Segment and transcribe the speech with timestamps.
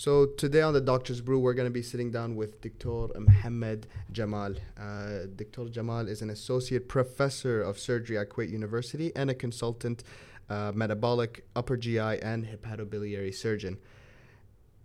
[0.00, 3.08] So today on the Doctor's Brew, we're going to be sitting down with Dr.
[3.20, 4.54] Mohammad Jamal.
[4.80, 5.68] Uh, Dr.
[5.68, 10.02] Jamal is an associate professor of surgery at Kuwait University and a consultant
[10.48, 13.76] uh, metabolic, upper GI, and hepatobiliary surgeon.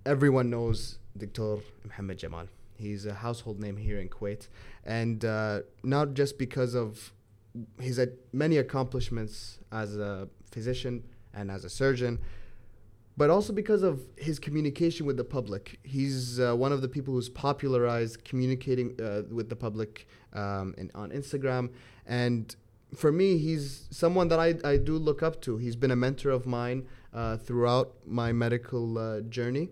[0.05, 1.59] Everyone knows Dr.
[1.86, 2.47] Mohammad Jamal.
[2.77, 4.50] He's a household name here in Kuwait,
[4.84, 7.13] and uh, not just because of
[7.79, 12.20] his uh, many accomplishments as a physician and as a surgeon,
[13.18, 15.79] but also because of his communication with the public.
[15.84, 20.91] He's uh, one of the people who's popularized communicating uh, with the public um, in,
[20.93, 21.71] on Instagram.
[22.05, 22.54] And
[22.93, 25.57] for me, he's someone that I, I do look up to.
[25.57, 29.69] He's been a mentor of mine uh, throughout my medical uh, journey.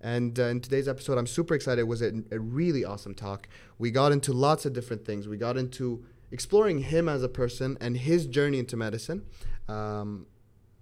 [0.00, 1.80] And uh, in today's episode, I'm super excited.
[1.80, 3.48] It was a, a really awesome talk.
[3.78, 5.26] We got into lots of different things.
[5.28, 9.24] We got into exploring him as a person and his journey into medicine.
[9.68, 10.26] Um,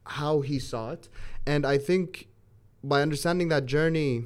[0.07, 1.09] how he saw it.
[1.47, 2.29] And I think
[2.83, 4.25] by understanding that journey,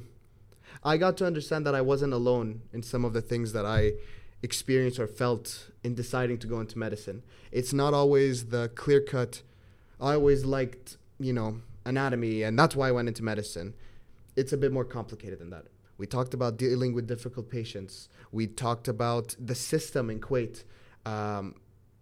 [0.83, 3.93] I got to understand that I wasn't alone in some of the things that I
[4.41, 7.23] experienced or felt in deciding to go into medicine.
[7.51, 9.41] It's not always the clear cut,
[9.99, 13.73] I always liked, you know, anatomy, and that's why I went into medicine.
[14.37, 15.65] It's a bit more complicated than that.
[15.97, 18.07] We talked about dealing with difficult patients.
[18.31, 20.63] We talked about the system in Kuwait,
[21.05, 21.55] um,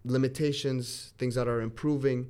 [0.05, 2.27] limitations, things that are improving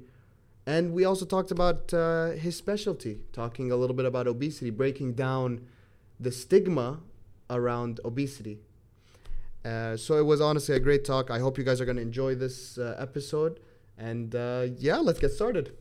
[0.67, 5.13] and we also talked about uh, his specialty, talking a little bit about obesity, breaking
[5.13, 5.65] down
[6.19, 6.99] the stigma
[7.49, 8.59] around obesity.
[9.63, 11.31] Uh, so it was honestly a great talk.
[11.31, 13.61] I hope you guys are going to enjoy this uh, episode.
[13.97, 15.71] And uh, yeah, let's get started.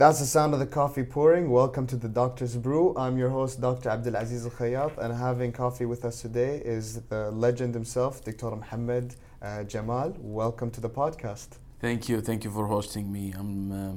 [0.00, 1.50] That's the sound of the coffee pouring.
[1.50, 2.94] Welcome to the Doctor's Brew.
[2.96, 3.90] I'm your host, Dr.
[3.90, 8.56] Abdulaziz Alkhayyat, and having coffee with us today is the legend himself, Dr.
[8.56, 10.16] Mohammad uh, Jamal.
[10.16, 11.48] Welcome to the podcast.
[11.80, 12.22] Thank you.
[12.22, 13.34] Thank you for hosting me.
[13.36, 13.92] I'm uh,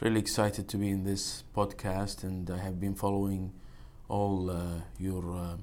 [0.00, 3.52] really excited to be in this podcast, and I have been following
[4.08, 5.56] all uh, your uh,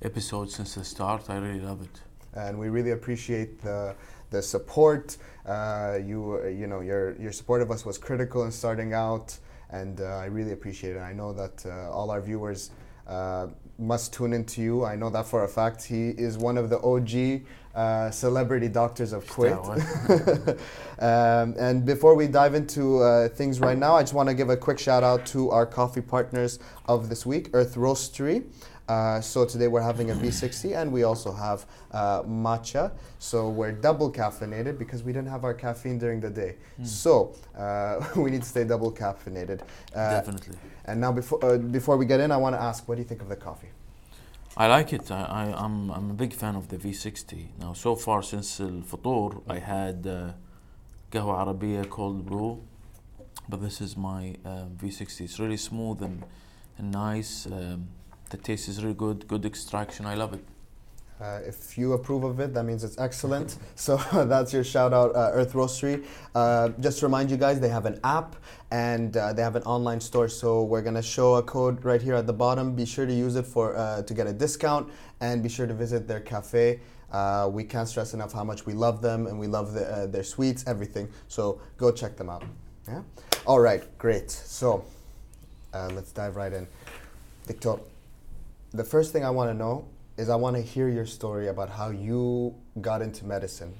[0.00, 1.28] episodes since the start.
[1.28, 2.00] I really love it.
[2.32, 3.94] And we really appreciate the
[4.30, 5.18] the support.
[5.46, 9.36] Uh, you you know your your support of us was critical in starting out,
[9.70, 11.00] and uh, I really appreciate it.
[11.00, 12.70] I know that uh, all our viewers
[13.08, 13.48] uh,
[13.78, 14.84] must tune into you.
[14.84, 15.84] I know that for a fact.
[15.84, 17.42] He is one of the OG
[17.74, 20.58] uh, celebrity doctors of Kuwait.
[21.00, 24.50] um, and before we dive into uh, things right now, I just want to give
[24.50, 28.44] a quick shout out to our coffee partners of this week, Earth Roastery.
[28.88, 32.90] Uh, so today we're having a V60 and we also have uh, matcha.
[33.18, 36.56] So we're double caffeinated because we didn't have our caffeine during the day.
[36.80, 36.86] Mm.
[36.86, 39.60] So uh, we need to stay double caffeinated.
[39.94, 40.56] Uh, Definitely.
[40.84, 43.08] And now before, uh, before we get in, I want to ask, what do you
[43.08, 43.68] think of the coffee?
[44.56, 45.10] I like it.
[45.10, 47.58] I, I, am I'm, I'm a big fan of the V60.
[47.58, 50.32] Now, so far since the Futur, I had uh,
[51.10, 52.62] Qahwa Arabiya cold brew,
[53.48, 55.22] but this is my uh, V60.
[55.22, 56.24] It's really smooth and,
[56.76, 57.46] and nice.
[57.46, 57.88] Um,
[58.32, 60.06] the taste is really good, good extraction.
[60.06, 60.44] I love it.
[61.20, 63.56] Uh, if you approve of it, that means it's excellent.
[63.76, 63.96] So
[64.32, 66.04] that's your shout out, uh, Earth Roastery.
[66.34, 68.34] Uh, just to remind you guys, they have an app
[68.70, 70.28] and uh, they have an online store.
[70.28, 72.74] So we're gonna show a code right here at the bottom.
[72.74, 75.74] Be sure to use it for uh, to get a discount, and be sure to
[75.74, 76.80] visit their cafe.
[77.12, 80.24] Uh, we can't stress enough how much we love them and we love the, their
[80.24, 81.06] sweets, everything.
[81.28, 82.44] So go check them out.
[82.88, 83.02] Yeah.
[83.46, 83.82] All right.
[83.98, 84.30] Great.
[84.30, 84.84] So
[85.74, 86.66] let's dive right in.
[87.46, 87.76] Victor,
[88.72, 91.70] the first thing I want to know is I want to hear your story about
[91.70, 93.74] how you got into medicine.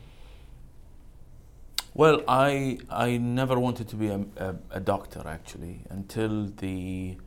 [1.95, 7.19] Well, I I never wanted to be a, a, a doctor actually until the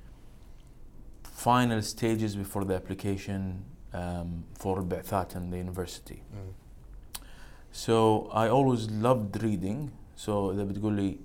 [1.24, 6.24] final stages before the application um, for Ba'that and the university.
[6.36, 6.54] Mm.
[7.72, 9.92] So I always loved reading.
[10.16, 11.20] So they would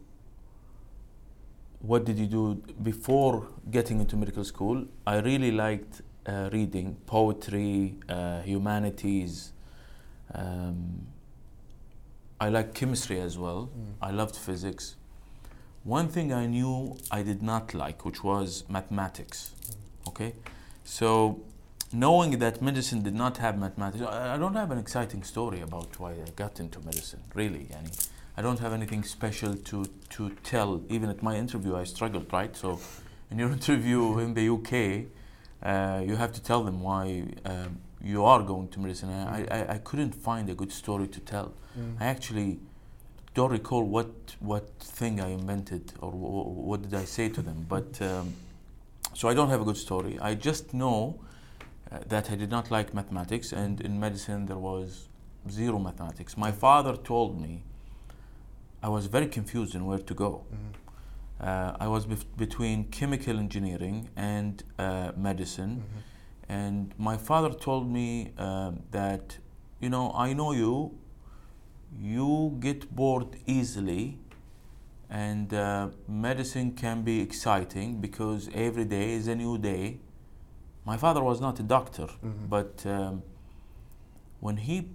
[1.80, 4.84] what did you do before getting into medical school?
[5.06, 9.52] I really liked uh, reading poetry, uh, humanities.
[10.34, 11.06] Um,
[12.40, 13.70] I like chemistry as well.
[13.76, 13.94] Mm.
[14.00, 14.96] I loved physics.
[15.84, 19.52] One thing I knew I did not like, which was mathematics.
[19.66, 20.08] Mm.
[20.08, 20.34] Okay,
[20.84, 21.42] so
[21.92, 25.98] knowing that medicine did not have mathematics, I, I don't have an exciting story about
[25.98, 27.20] why I got into medicine.
[27.34, 27.92] Really, I mean,
[28.36, 30.82] I don't have anything special to to tell.
[30.88, 32.32] Even at my interview, I struggled.
[32.32, 32.80] Right, so
[33.30, 35.06] in your interview in the UK,
[35.62, 37.66] uh, you have to tell them why uh,
[38.02, 39.10] you are going to medicine.
[39.10, 41.52] I, I, I, couldn't find a good story to tell.
[41.78, 41.96] Mm.
[42.00, 42.58] I actually
[43.34, 44.10] don't recall what
[44.40, 47.66] what thing I invented or w- what did I say to them.
[47.68, 48.34] But um,
[49.14, 50.18] so I don't have a good story.
[50.20, 51.20] I just know
[51.92, 55.08] uh, that I did not like mathematics, and in medicine there was
[55.50, 56.36] zero mathematics.
[56.36, 57.62] My father told me
[58.82, 60.44] I was very confused in where to go.
[60.52, 60.76] Mm.
[61.40, 65.82] Uh, I was bef- between chemical engineering and uh, medicine,
[66.48, 69.38] and my father told me um, that,
[69.80, 70.98] you know, I know you.
[71.98, 74.18] You get bored easily,
[75.08, 79.98] and uh, medicine can be exciting because every day is a new day.
[80.84, 82.48] My father was not a doctor, Mhm.
[82.48, 83.22] but um,
[84.40, 84.88] when he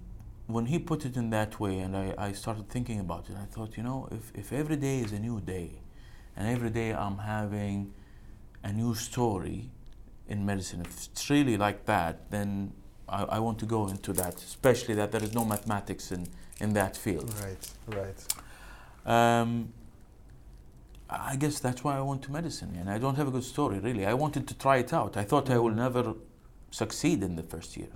[0.46, 3.46] when he put it in that way, and I, I started thinking about it, I
[3.46, 5.70] thought, you know, if, if every day is a new day,
[6.36, 7.92] and every day I'm having
[8.62, 9.70] a new story
[10.28, 12.72] in medicine, if it's really like that, then
[13.08, 16.26] I, I want to go into that, especially that there is no mathematics in,
[16.60, 17.32] in that field.
[17.40, 18.06] Right,
[19.06, 19.40] right.
[19.40, 19.72] Um,
[21.08, 23.78] I guess that's why I went to medicine, and I don't have a good story
[23.78, 24.04] really.
[24.04, 25.16] I wanted to try it out.
[25.16, 26.14] I thought I will never
[26.70, 27.88] succeed in the first year.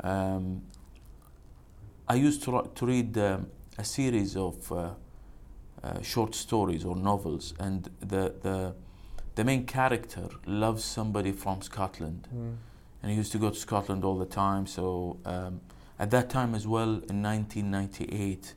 [0.00, 0.62] Um,
[2.08, 3.46] I used to, to read um,
[3.78, 4.90] a series of uh,
[5.84, 8.74] uh, short stories or novels, and the, the,
[9.34, 12.28] the main character loves somebody from Scotland,
[13.02, 14.66] and he used to go to Scotland all the time.
[14.66, 15.60] So um,
[15.98, 18.54] at that time as well, in 1998,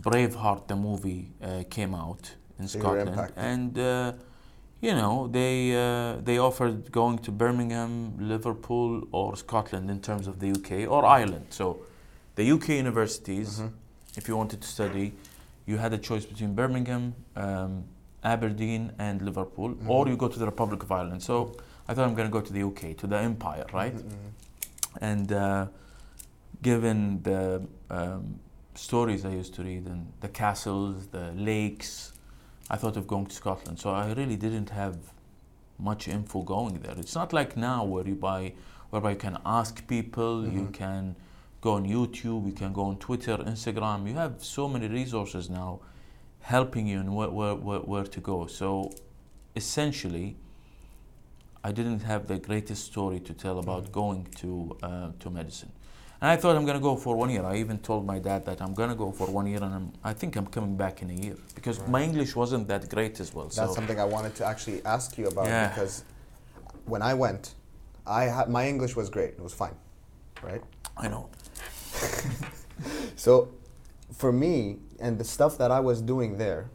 [0.00, 4.12] Braveheart, the movie, uh, came out in So Scotland, and uh,
[4.80, 10.38] you know they uh, they offered going to Birmingham, Liverpool, or Scotland in terms of
[10.40, 11.46] the UK or Ireland.
[11.50, 11.78] So
[12.36, 13.70] the UK universities, Mhm.
[14.16, 15.12] if you wanted to study,
[15.66, 17.84] you had a choice between Birmingham, um,
[18.22, 20.10] Aberdeen, and Liverpool, or Mhm.
[20.10, 21.22] you go to the Republic of Ireland.
[21.22, 21.52] So
[21.88, 23.94] I thought I'm going to go to the UK, to the Empire, right?
[23.96, 24.32] Mhm,
[25.00, 25.66] And uh,
[26.62, 28.40] given the um,
[28.74, 32.12] stories I used to read and the castles, the lakes,
[32.70, 33.78] I thought of going to Scotland.
[33.78, 34.96] So I really didn't have
[35.78, 36.94] much info going there.
[36.98, 38.52] It's not like now where you buy,
[38.90, 40.72] whereby you can ask people, you Mhm.
[40.72, 41.16] can
[41.64, 44.06] go on YouTube, you can go on Twitter, Instagram.
[44.06, 45.80] You have so many resources now
[46.40, 48.46] helping you in where, where, where, where to go.
[48.46, 48.92] So
[49.56, 50.36] essentially,
[51.68, 53.92] I didn't have the greatest story to tell about Mhm.
[54.00, 54.50] going to
[54.88, 55.72] uh, to medicine.
[56.20, 57.44] And I thought I'm going to go for one year.
[57.52, 59.88] I even told my dad that I'm going to go for one year, and I'm,
[60.10, 61.90] I think I'm coming back in a year because Right.
[61.96, 63.46] my English wasn't that great as well.
[63.46, 65.68] That's so something I wanted to actually ask you about Yeah.
[65.68, 65.94] because
[66.92, 67.44] when I went,
[68.20, 69.32] I had my English was great.
[69.40, 69.76] It was fine,
[70.48, 70.62] right?
[71.04, 71.24] I know.
[73.16, 73.48] So,
[74.12, 76.68] for me and the stuff that I was doing there,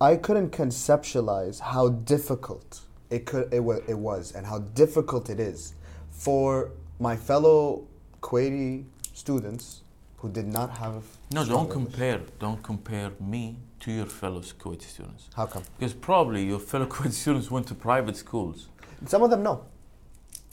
[0.00, 2.80] I couldn't conceptualize how difficult
[3.10, 5.74] it could it was, it was and how difficult it is
[6.10, 6.70] for
[7.00, 7.86] my fellow
[8.20, 8.84] Kuwaiti
[9.14, 9.82] students
[10.18, 12.20] who did not have No, don't compare.
[12.38, 15.62] Don't compare me to your fellow Kuwaiti students How come?
[15.78, 18.68] because probably your fellow Kuwaiti students went to private schools.
[19.06, 19.64] Some of them no.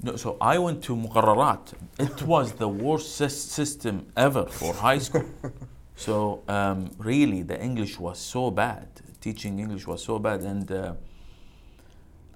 [0.03, 1.73] No, so I went to Muqarrarat.
[1.99, 5.25] It was the worst sys- system ever for high school.
[5.97, 8.87] So um, really, the English was so bad.
[9.21, 10.93] Teaching English was so bad, and uh,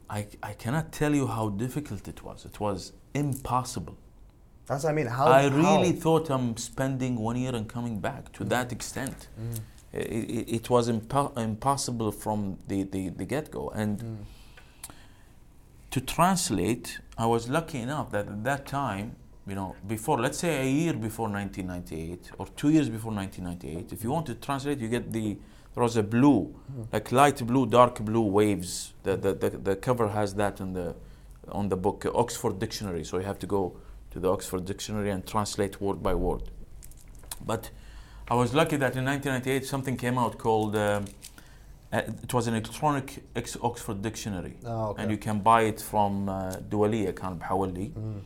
[0.09, 2.45] I I cannot tell you how difficult it was.
[2.45, 3.95] It was impossible.
[4.65, 5.07] That's what I mean.
[5.07, 5.57] How I how?
[5.57, 9.27] really thought I'm spending one year and coming back to that extent.
[9.37, 9.59] Mm,
[9.91, 13.69] It, it, it was impo- impossible from the, the, the get go.
[13.75, 14.17] And mm,
[15.91, 19.15] to translate, I was lucky enough that at that time,
[19.47, 24.03] you know, before, let's say a year before 1998 or two years before 1998, if
[24.03, 25.37] you want to translate, you get the,
[25.73, 26.87] there was a blue, mm.
[26.93, 28.93] like light blue, dark blue waves.
[29.03, 30.95] The, the, the, the cover has that on the,
[31.51, 33.03] on the book, uh, Oxford Dictionary.
[33.03, 33.75] So you have to go
[34.11, 36.43] to the Oxford Dictionary and translate word by word.
[37.43, 37.71] But
[38.27, 41.05] I was lucky that in 1998 something came out called, um,
[41.92, 45.02] uh, it was an electronic ex- Oxford Dictionary Oh, okay.
[45.02, 48.22] and you can buy it from uh, دولية كان بحولي Mm.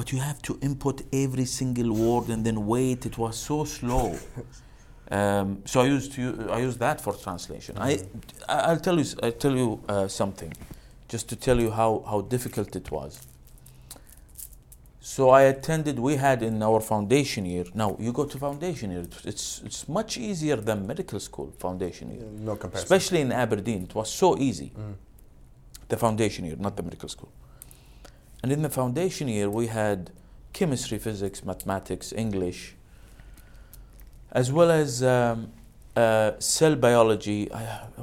[0.00, 4.16] but you have to input every single word and then wait it was so slow
[5.10, 8.06] um, so I used to I used that for translation I Mhm.
[8.54, 10.52] I- I'll tell you s- I'll tell you uh, something
[11.12, 13.12] just to tell you how how difficult it was
[15.13, 19.05] so I attended we had in our foundation year now you go to foundation year
[19.31, 22.85] it's it's, much easier than medical school foundation year No comparison.
[22.85, 24.95] especially in Aberdeen it was so easy Mm.
[25.93, 27.31] the foundation year, not the medical school.
[28.41, 29.99] And in the foundation year, we had
[30.59, 32.59] chemistry, physics, mathematics, English,
[34.41, 35.51] as well as um,
[35.95, 37.39] uh, cell biology.
[37.51, 37.59] Uh,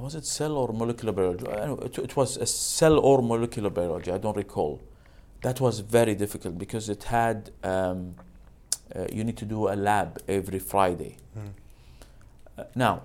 [0.06, 1.46] was it cell or molecular biology?
[1.48, 4.10] I don't know, it, it was a cell or molecular biology.
[4.12, 4.80] I don't recall.
[5.42, 8.14] That was very difficult because it had um,
[8.94, 11.16] uh, you need to do a lab every Friday.
[11.36, 11.52] Mm.
[12.58, 13.02] Uh, now,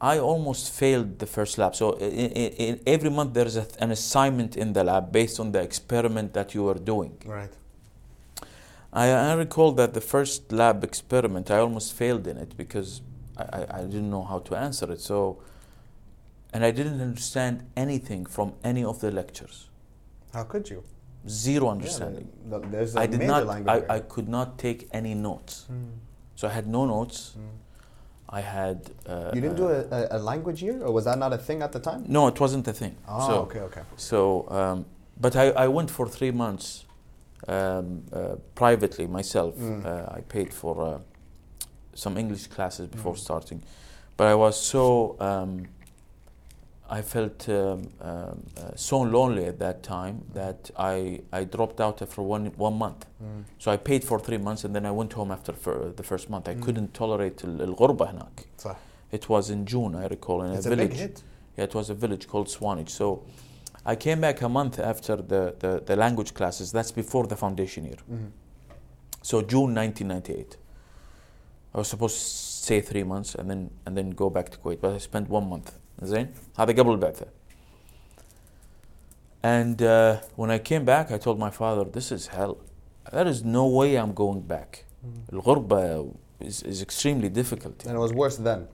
[0.00, 1.74] I almost failed the first lab.
[1.74, 5.40] So i i i every month there is a, an assignment in the lab based
[5.40, 7.16] on the experiment that you are doing.
[7.24, 7.52] Right.
[8.92, 13.02] I, I recall that the first lab experiment I almost failed in it because
[13.36, 15.00] I, I, I didn't know how to answer it.
[15.00, 15.42] So
[16.52, 19.68] and I didn't understand anything from any of the lectures.
[20.32, 20.82] How could you?
[21.28, 22.28] Zero understanding.
[22.48, 23.68] the- the- there's a I did major not.
[23.68, 25.66] I, I could not take any notes.
[25.70, 25.90] Mm,
[26.34, 27.34] So I had no notes.
[27.36, 27.42] mm.
[28.32, 28.90] I had.
[29.06, 31.38] Uh, You didn't do uh, a, a, a language year, or was that not a
[31.38, 32.04] thing at the time?
[32.06, 32.96] No, it wasn't a thing.
[33.08, 33.82] Oh, so, okay, okay.
[33.96, 34.84] So, um,
[35.20, 36.84] but I, I went for three months
[37.48, 39.56] um, uh, privately myself.
[39.56, 39.84] Mm.
[39.84, 40.98] Uh, I paid for uh,
[41.94, 43.18] some English classes before Mm.
[43.18, 43.62] starting,
[44.16, 45.66] but I was so um,
[46.89, 47.55] I felt um,
[48.01, 52.77] um, uh, so lonely at that time that I I dropped out after one one
[52.77, 53.05] month.
[53.23, 53.43] Mm.
[53.57, 56.29] So I paid for three months and then I went home after fir- the first
[56.29, 56.47] month.
[56.47, 56.61] I Mm.
[56.65, 58.45] couldn't tolerate ال- الغربة هناك.
[58.59, 58.75] صح.
[59.11, 60.89] It was in June, I recall, in It's a a village.
[60.91, 61.23] big hit.
[61.57, 62.89] Yeah, it was a village called Swanage.
[62.89, 63.23] So
[63.85, 66.71] I came back a month after the, the, the language classes.
[66.71, 68.01] That's before the foundation year.
[68.11, 68.29] Mhm.
[69.23, 70.57] So June 1998.
[71.73, 72.23] I was supposed to
[72.65, 75.47] stay three months and then and then go back to Kuwait, but I spent one
[75.49, 75.69] month.
[76.03, 77.25] زين هذا قبل البعثة.
[79.43, 82.57] And uh, when I came back, I told my father, "This is hell.
[83.11, 84.85] There is no way I'm going back.
[85.05, 85.33] Mm.
[85.33, 87.85] الغربة is, is extremely difficult.
[87.85, 88.67] And it was worse then.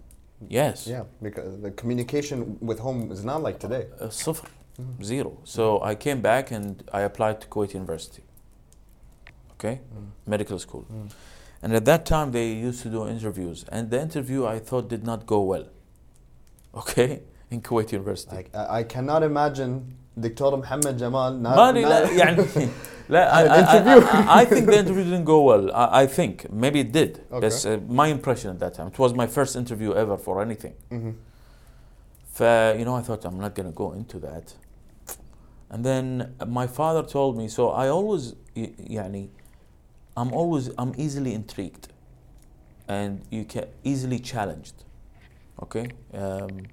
[0.50, 0.88] Yes.
[0.88, 3.88] Yeah, because the communication with home is not like today.
[4.00, 4.46] Uh, صفر.
[4.80, 5.04] Mhm.
[5.04, 5.38] zero.
[5.44, 8.24] So I came back and I applied to Kuwait University.
[9.56, 10.08] Okay, Mm.
[10.26, 10.86] medical school.
[10.90, 11.12] Mm.
[11.64, 15.04] And at that time they used to do interviews, and the interview I thought did
[15.04, 15.68] not go well.
[16.77, 18.37] okay, in Kuwait University.
[18.37, 20.57] Like, I cannot imagine Dr.
[20.57, 22.47] Mohammad Jamal not, ماني لا يعني
[23.09, 25.71] لا I, I, I, I think the interview didn't go well.
[25.73, 27.25] I, I think maybe it did.
[27.31, 27.41] Okay.
[27.41, 28.89] That's uh, my impression at that time.
[28.89, 30.75] It was my first interview ever for anything.
[30.91, 31.11] Mm-hmm.
[32.37, 32.41] ف,
[32.79, 34.55] you know, I thought I'm not going to go into that.
[35.71, 39.29] And then uh, my father told me, so I always, يعني,
[40.17, 41.89] I'm always, I'm easily intrigued
[42.89, 44.85] and you can easily challenged
[45.63, 45.89] okay?
[46.13, 46.67] Um,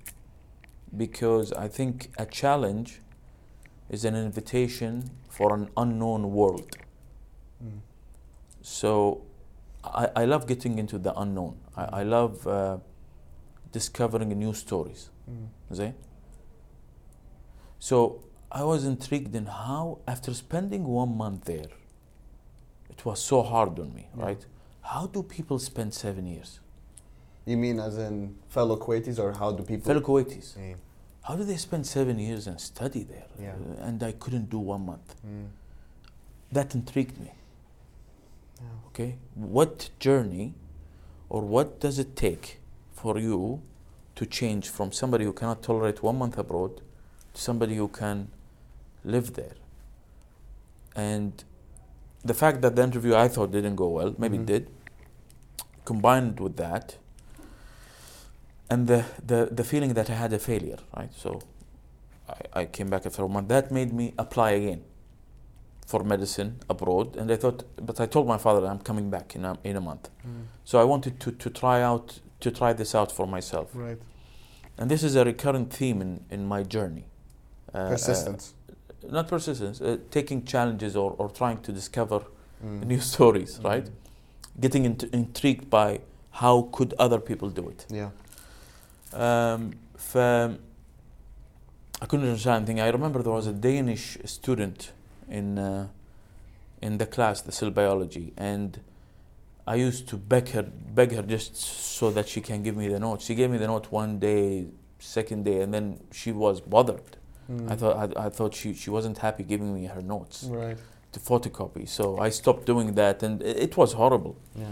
[0.95, 3.01] because I think a challenge
[3.89, 6.75] is an invitation for an unknown world.
[7.63, 7.79] Mm.
[8.61, 9.23] So
[9.83, 11.57] I, I, love getting into the unknown.
[11.75, 12.77] I, I love uh,
[13.71, 15.09] discovering new stories.
[15.29, 15.47] Mm.
[17.79, 21.71] So I was intrigued in how, after spending one month there,
[22.89, 24.25] it was so hard on me, yeah.
[24.25, 24.45] right?
[24.81, 26.59] How do people spend seven years?
[27.45, 29.85] You mean as in fellow Kuwaitis, or how do people?
[29.85, 30.75] fellow Kuwaitis Yeah.
[31.27, 33.55] how do they spend seven years and study there Yeah.
[33.55, 35.47] Uh, and I couldn't do one month Mm.
[36.51, 37.31] that intrigued me
[38.61, 38.67] Yeah.
[38.87, 40.53] okay what journey
[41.29, 42.59] or what does it take
[43.01, 43.61] for you
[44.15, 46.73] to change from somebody who cannot tolerate one month abroad
[47.33, 48.27] to somebody who can
[49.03, 49.55] live there
[50.95, 51.43] and
[52.23, 54.41] the fact that the interview i thought didn't go well maybe Mhm.
[54.43, 54.67] it did
[55.85, 56.97] combined with that
[58.69, 61.41] and the, the, the feeling that i had a failure right so
[62.29, 64.81] I, I came back after a month that made me apply again
[65.85, 69.45] for medicine abroad and i thought but i told my father i'm coming back in
[69.45, 70.45] a, in a month Mm.
[70.63, 73.99] so i wanted to, to try out to try this out for myself Right.
[74.77, 77.05] and this is a recurrent theme in, in my journey
[77.73, 78.53] Uh, uh, Persistence.
[79.17, 82.19] not persistence uh, taking challenges or, or trying to discover
[82.65, 82.85] Mm.
[82.87, 84.61] new stories right Mm.
[84.63, 85.99] getting int- intrigued by
[86.41, 88.09] how could other people do it Yeah.
[89.13, 90.17] Um, ف
[92.01, 92.81] I couldn't understand anything.
[92.81, 94.91] I remember there was a Danish student
[95.29, 95.87] in uh,
[96.81, 98.79] in the class, the cell biology, and
[99.65, 102.99] I used to beg her, beg her just so that she can give me the
[102.99, 103.21] note.
[103.21, 104.67] She gave me the note one day,
[104.99, 107.15] second day, and then she was bothered.
[107.49, 107.71] Mm.
[107.71, 110.77] I thought I, I thought she, she wasn't happy giving me her notes Right.
[111.13, 111.87] to photocopy.
[111.87, 114.35] So I stopped doing that, and it, it was horrible.
[114.55, 114.65] Yeah.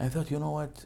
[0.00, 0.84] I thought, you know what?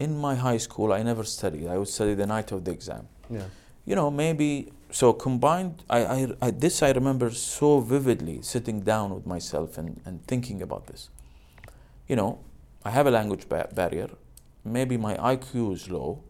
[0.00, 1.68] In my high school, I never studied.
[1.68, 3.06] I would study the night of the exam.
[3.28, 3.44] Yeah.
[3.84, 5.84] You know, maybe so combined.
[5.88, 10.62] I, I, I this I remember so vividly, sitting down with myself and, and thinking
[10.62, 11.10] about this.
[12.08, 12.38] You know,
[12.84, 14.08] I have a language ba- barrier.
[14.64, 16.22] Maybe my IQ is low.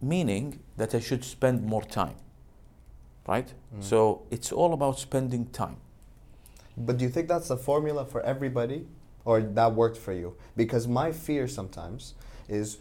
[0.00, 2.16] Meaning that I should spend more time.
[3.26, 3.52] Right.
[3.76, 3.82] Mm.
[3.82, 5.76] So it's all about spending time.
[6.76, 8.86] But do you think that's the formula for everybody,
[9.24, 10.36] or that worked for you?
[10.56, 12.14] Because my fear sometimes
[12.48, 12.78] is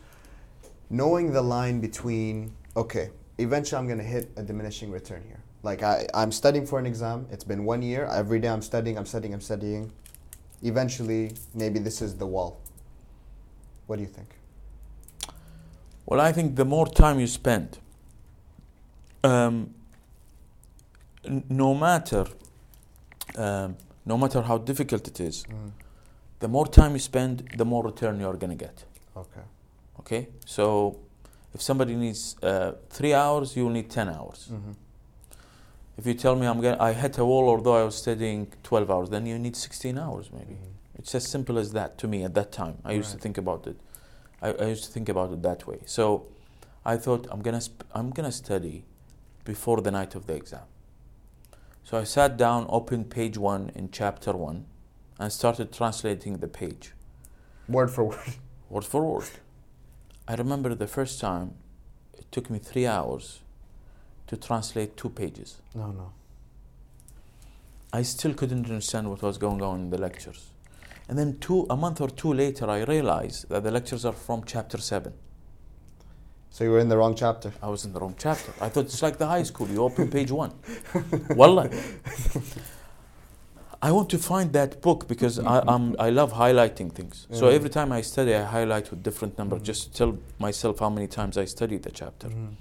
[0.89, 5.39] knowing the line between okay, eventually I'm gonna hit a diminishing return here.
[5.63, 7.27] Like I, I'm studying for an exam.
[7.31, 8.05] It's been one year.
[8.05, 8.97] Every day I'm studying.
[8.97, 9.33] I'm studying.
[9.33, 9.91] I'm studying.
[10.61, 12.59] Eventually, maybe this is the wall.
[13.87, 14.29] What do you think?
[16.05, 17.79] Well, I think the more time you spend,
[19.23, 19.73] um,
[21.25, 22.25] n- no matter,
[23.37, 25.45] um, no matter how difficult it is,
[26.43, 28.77] the more time you spend, the more return you're gonna get.
[29.23, 29.45] Okay.
[29.99, 30.65] Okay, so
[31.55, 34.39] If somebody needs uh, three hours, you'll need 10 hours.
[34.51, 34.73] Mhm.
[35.99, 38.89] If you tell me I'm gonna, I hit a wall although I was studying 12
[38.89, 40.57] hours, then you need 16 hours maybe.
[40.99, 42.75] It's as simple as that to me at that time.
[42.83, 43.77] I used to think about it.
[44.41, 45.79] I, I used to think about it that way.
[45.85, 46.03] So
[46.93, 48.83] I thought I'm gonna sp- I'm gonna study
[49.45, 50.65] before the night of the exam.
[51.83, 54.65] So I sat down, opened page one in chapter one,
[55.19, 56.93] and started translating the page
[57.67, 58.33] Word for word.
[58.69, 59.29] word for word.
[60.27, 61.53] I remember the first time
[62.17, 63.41] it took me three hours
[64.27, 65.57] to translate two pages.
[65.75, 66.11] No, no.
[67.91, 70.49] I still couldn't understand what was going on in the lectures.
[71.07, 74.43] And then two a month or two later I realized that the lectures are from
[74.45, 75.13] chapter seven.
[76.49, 77.51] So you were in the wrong chapter.
[77.61, 78.53] I was in the wrong chapter.
[78.61, 80.53] I thought it's like the high school, you open page one.
[81.31, 81.69] Wallah.
[83.87, 87.27] I want to find that book because I, I'm, I love highlighting things.
[87.39, 90.89] So every time I study, I highlight with different numbers just to tell myself how
[90.97, 92.27] many times I studied the chapter.
[92.29, 92.51] Mhm.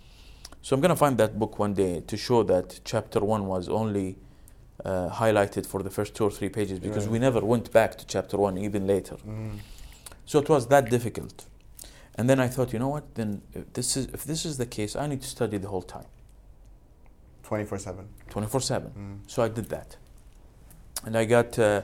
[0.62, 3.68] So I'm going to find that book one day to show that chapter one was
[3.68, 4.08] only
[4.84, 7.12] uh, highlighted for the first two or three pages because Right.
[7.12, 9.16] we never went back to chapter one even later.
[9.16, 9.58] Mhm.
[10.30, 11.36] So it was that difficult.
[12.16, 13.04] And then I thought, you know what?
[13.14, 15.86] Then if this is if this is the case, I need to study the whole
[15.96, 16.10] time,
[17.44, 18.06] 24/7.
[18.28, 18.90] 24/7.
[18.92, 19.18] Mm.
[19.32, 19.96] So I did that,
[21.04, 21.82] and I got uh,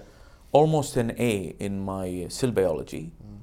[0.52, 3.38] almost an A in my cell biology, Mm.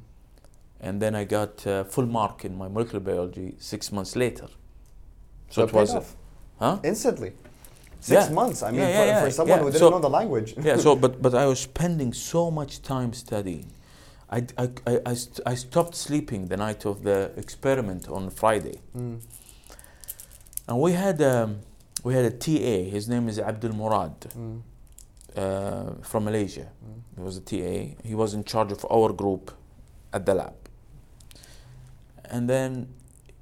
[0.87, 4.47] and then I got uh, full mark in my molecular biology six months later.
[5.49, 6.15] So it it was, off.
[6.59, 6.79] huh?
[6.83, 7.31] instantly.
[7.99, 8.33] Six Yeah.
[8.33, 8.61] months.
[8.63, 10.53] I mean, Yeah, yeah, for, for someone who didn't So- know the language.
[10.63, 10.77] yeah.
[10.77, 13.65] So, but but I was spending so much time studying.
[14.29, 18.79] I, I, I, I, st- I stopped sleeping the night of the experiment on Friday.
[18.97, 19.19] Mm.
[20.67, 21.59] And we had um,
[22.03, 22.89] we had a TA.
[22.95, 24.61] His name is Abdul Murad Mm.
[25.35, 26.71] Uh, from Malaysia.
[26.83, 27.01] Mm.
[27.15, 27.95] He was a TA.
[28.03, 29.51] He was in charge of our group
[30.13, 30.55] at the lab.
[32.25, 32.93] And then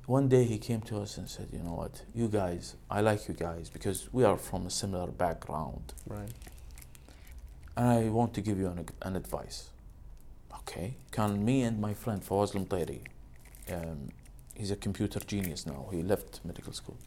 [0.06, 2.04] one day he came to us and said, "You know what?
[2.14, 6.34] You guys, I like you guys because we are from a similar background, Right.
[7.78, 9.70] and I want to give you an, an advice."
[10.60, 12.56] Okay, can me and my friend Fawaz
[13.72, 14.10] um,
[14.56, 15.88] he's a computer genius now.
[15.92, 16.98] He left medical school.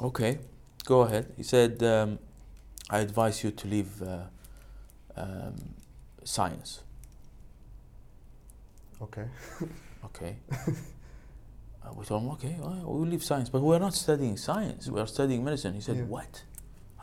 [0.00, 0.38] Okay,
[0.84, 1.32] go ahead.
[1.36, 2.18] He said, um,
[2.90, 4.22] I advise you to leave uh,
[5.16, 5.54] um,
[6.24, 6.80] science.
[9.00, 9.26] Okay.
[10.04, 10.36] Okay.
[10.52, 14.88] uh, we told him, okay, we'll leave science, but we're not studying science.
[14.88, 15.74] We are studying medicine.
[15.74, 16.02] He said, Yeah.
[16.02, 16.42] what?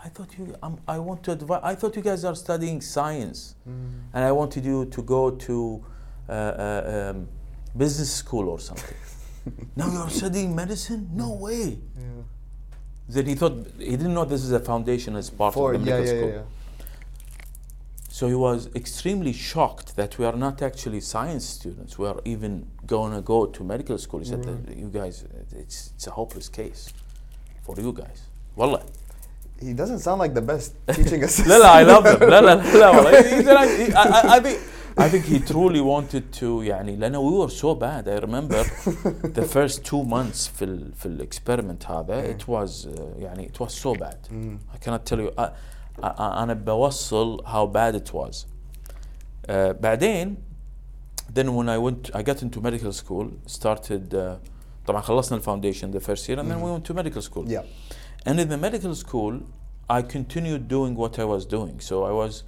[0.03, 3.55] I thought you, um, I want to advise, I thought you guys are studying science.
[3.67, 4.01] Mm.
[4.13, 5.85] And I wanted you to go to
[6.27, 7.27] uh, uh, um,
[7.75, 8.97] business school or something.
[9.75, 11.09] now you're studying medicine?
[11.13, 11.79] No way.
[11.97, 12.03] Yeah.
[13.08, 15.90] Then he thought, he didn't know this is a foundation as part For, of the
[15.90, 16.30] yeah, medical yeah, school.
[16.30, 16.86] yeah, yeah.
[18.08, 21.98] So he was extremely shocked that we are not actually science students.
[21.98, 24.20] We are even going to go to medical school.
[24.20, 24.76] He said, Right.
[24.76, 26.92] "You guys, it's, it's a hopeless case
[27.62, 28.22] for you guys."
[28.54, 28.84] Wallah.
[29.60, 31.48] He doesn't sound like the best teaching assistant.
[31.48, 32.20] لا لا I love him.
[32.20, 33.22] لا لا لا والله.
[33.22, 34.60] He said, I, he- I, I- I think
[34.98, 38.08] I think he truly wanted to يعني لأن we were so bad.
[38.08, 38.62] I remember
[39.34, 43.72] the first two months في ال, في الاكسبيرمنت هذا it was uh, يعني it was
[43.74, 44.16] so bad.
[44.30, 44.58] Mm.
[44.74, 45.42] I cannot tell you I,
[46.02, 48.34] I, أنا بوصل how bad it was.
[49.48, 50.36] Uh, بعدين
[51.34, 54.36] then when I went I got into medical school started uh,
[54.86, 56.74] طبعا خلصنا الفاونديشن the first year and then we Mhm.
[56.74, 57.44] went to medical school.
[57.48, 57.62] Yeah.
[58.26, 59.34] And in the medical school,
[59.90, 61.76] I continued doing what I was doing.
[61.88, 62.42] So I was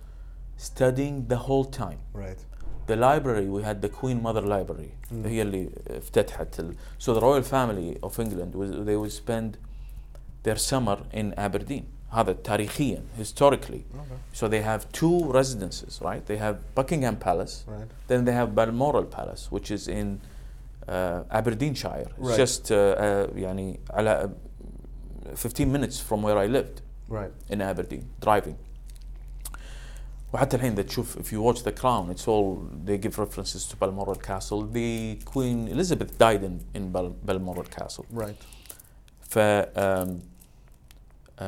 [0.61, 1.99] studying the whole time.
[2.15, 2.39] Right.
[2.87, 4.91] The library, we had the Queen Mother Library.
[5.13, 5.27] Mm.
[5.27, 9.57] هي اللي افتتحت ال- So the royal family of England, was, they would spend
[10.45, 11.85] their summer in Aberdeen.
[12.13, 13.83] هذا تاريخيا, historically.
[13.95, 14.19] Okay.
[14.33, 16.25] So they have two residences, right?
[16.27, 17.89] They have Buckingham Palace, Right.
[18.09, 20.21] then they have Balmoral Palace, which is in
[20.89, 22.09] uh, Aberdeenshire.
[22.19, 22.37] It's Right.
[22.45, 24.31] just uh, uh, يعني على
[25.27, 27.33] uh, 15 minutes from where I lived Right.
[27.51, 28.57] in Aberdeen driving.
[30.35, 33.77] وحتى الحين that تشوف if you watch The Crown it's all they give references to
[33.77, 34.63] Balmoral Castle.
[34.73, 38.05] The Queen Elizabeth died in in Bal- Balmoral Castle.
[38.13, 38.37] Right.
[39.31, 40.21] ف um,
[41.39, 41.45] um,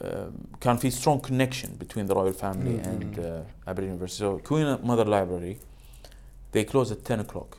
[0.00, 2.86] um, كان في strong connection between the royal family Mhm.
[2.92, 4.18] and uh, Aberdeen University.
[4.24, 5.58] So Queen Mother Library,
[6.52, 7.58] they close at 10 o'clock.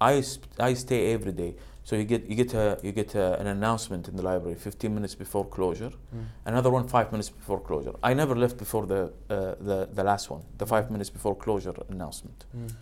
[0.00, 1.54] I, sp- I stay every day.
[1.84, 4.94] So you get you get a, you get a, an announcement in the library 15
[4.94, 6.24] minutes before closure, Mm.
[6.46, 7.94] another one five minutes before closure.
[8.02, 11.74] I never left before the uh, the the last one, the five minutes before closure
[11.90, 12.44] announcement.
[12.56, 12.72] Mm.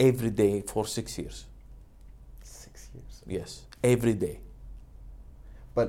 [0.00, 1.46] Every day for six years.
[2.42, 3.22] Six years.
[3.26, 4.40] Yes, every day.
[5.74, 5.88] But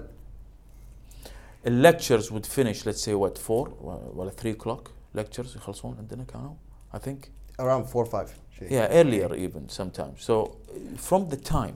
[1.63, 3.69] The lectures would finish let's say what four
[4.15, 6.53] ولا three o'clock lectures يخلصون عندنا كانوا
[6.93, 8.29] I think around four or five.
[8.59, 8.71] Shit.
[8.71, 11.75] yeah earlier even sometimes so uh, from the time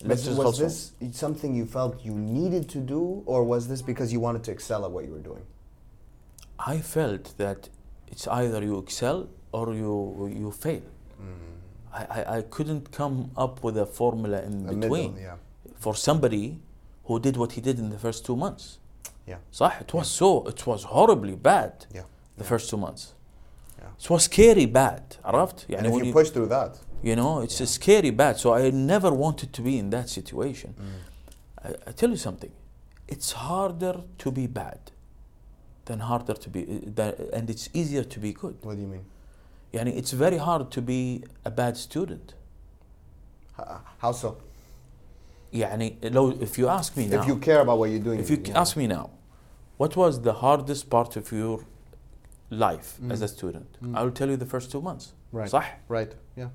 [0.00, 0.64] Was, lectures was خلصوا.
[0.64, 0.92] this
[1.24, 4.84] something you felt you needed to do, or was this because you wanted to excel
[4.86, 5.44] at what you were doing?
[6.74, 7.68] I felt that
[8.12, 9.18] it's either you excel
[9.52, 9.92] or you
[10.42, 10.82] you fail.
[12.00, 15.36] I, I, I couldn't come up with a formula in A between middle, yeah.
[15.84, 16.46] for somebody
[17.06, 18.64] who did what he did in the first two months.
[19.26, 19.36] Yeah.
[19.52, 22.02] صح it was so it was horribly bad Yeah.
[22.38, 22.48] the Yeah.
[22.52, 23.02] first two months.
[23.78, 24.00] Yeah.
[24.02, 26.72] It was scary bad عرفت And يعني if when you you, push through that,
[27.08, 30.70] you know it's a scary bad so I never wanted to be in that situation.
[31.64, 32.52] I, I tell you something
[33.14, 34.80] it's harder to be bad
[35.86, 36.62] than harder to be
[36.98, 38.56] than, and it's easier to be good.
[38.66, 39.04] what do you mean?
[39.74, 42.34] يعني it's very hard to be a bad student.
[43.58, 43.66] H-
[43.98, 44.36] How so?
[45.52, 48.20] يعني لو if you ask me now If you care about what you're doing.
[48.20, 48.60] if you know.
[48.60, 49.10] ask me now
[49.76, 51.60] what was the hardest part of your
[52.50, 55.50] life as a student I will tell you the first two months Right.
[55.50, 56.12] صح Right.
[56.36, 56.48] Yeah.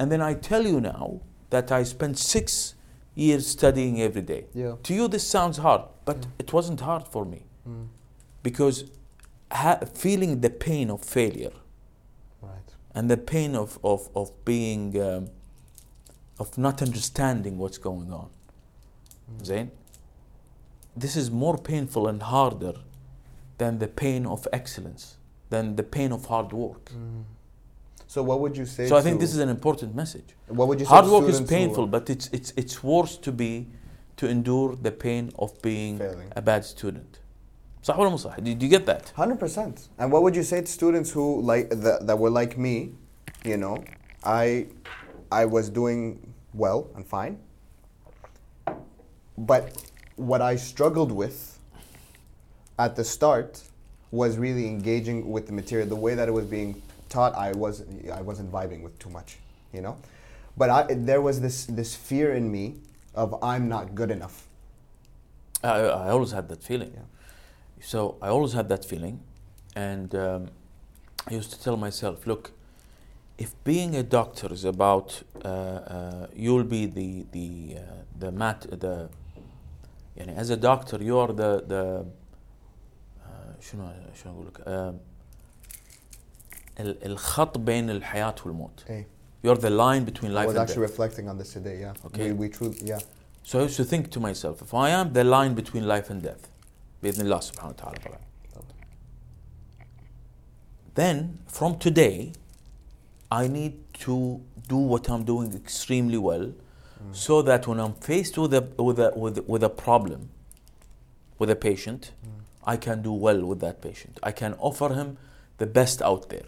[0.00, 2.74] and then I tell you now that I spent six
[3.14, 4.42] years studying every day.
[4.54, 4.76] Yeah.
[4.84, 7.42] to you this sounds hard but it wasn't hard for me.
[7.68, 7.88] Mm.
[8.42, 8.84] because
[9.52, 11.52] ha- feeling the pain of failure.
[12.40, 12.70] Right.
[12.94, 15.28] and the pain of, of, of being um,
[16.38, 18.30] of not understanding what's going on.
[19.44, 19.70] Zain?
[20.96, 22.74] This is more painful and harder
[23.58, 25.18] than the pain of excellence
[25.50, 26.90] than the pain of hard work
[28.09, 28.87] So what would you say?
[28.91, 30.89] so I think to- this is an important message What would you say?
[30.95, 33.51] hard to work is students who- painful but it's it's it's worse to be
[34.19, 36.29] to endure the pain of being Failing.
[36.41, 37.19] a bad student
[37.87, 39.75] صح ولا مو صح did you get that Hundred percent.
[39.99, 42.75] And what would you say to students who like that, that were like me?
[43.51, 43.75] You know,
[44.23, 44.67] I
[45.41, 46.01] I was doing
[46.63, 47.35] well and fine,
[49.37, 49.63] but
[50.15, 51.59] what I struggled with
[52.85, 53.61] at the start
[54.11, 55.87] was really engaging with the material.
[55.87, 59.37] The way that it was being taught, I was I wasn't vibing with too much.
[59.73, 59.97] You know,
[60.57, 62.75] but I, there was this this fear in me
[63.13, 64.47] of I'm not good enough.
[65.63, 66.91] I, I always had that feeling.
[66.93, 67.01] Yeah.
[67.81, 69.19] So I always had that feeling,
[69.75, 70.47] and um,
[71.29, 72.51] I used to tell myself, look,
[73.37, 77.81] if being a doctor is about uh, uh, you'll be the the uh,
[78.19, 79.09] the mat the
[80.17, 82.05] يعني as a doctor you are the the
[83.25, 83.91] uh, شنو
[84.23, 84.95] شنو اقول لك uh, ال-
[86.79, 88.85] الخط بين الحياة والموت.
[88.87, 89.05] Hey,
[89.43, 90.91] You're the line between I life was and actually death.
[90.91, 91.79] reflecting on this today.
[91.79, 91.93] Yeah.
[92.05, 92.31] Okay.
[92.31, 92.99] We, we truly yeah.
[93.43, 96.21] So I used to think to myself, if I am the line between life and
[96.21, 96.49] death,
[97.03, 98.17] بإذن الله سبحانه وتعالى طبعا.
[100.95, 102.33] Then from today,
[103.31, 103.73] I need
[104.05, 106.53] to do what I'm doing extremely well,
[107.11, 110.29] so that when I'm faced with a with a with, with a problem,
[111.37, 112.11] with a patient,
[112.65, 114.19] I can do well with that patient.
[114.23, 115.17] I can offer him
[115.57, 116.47] the best out there.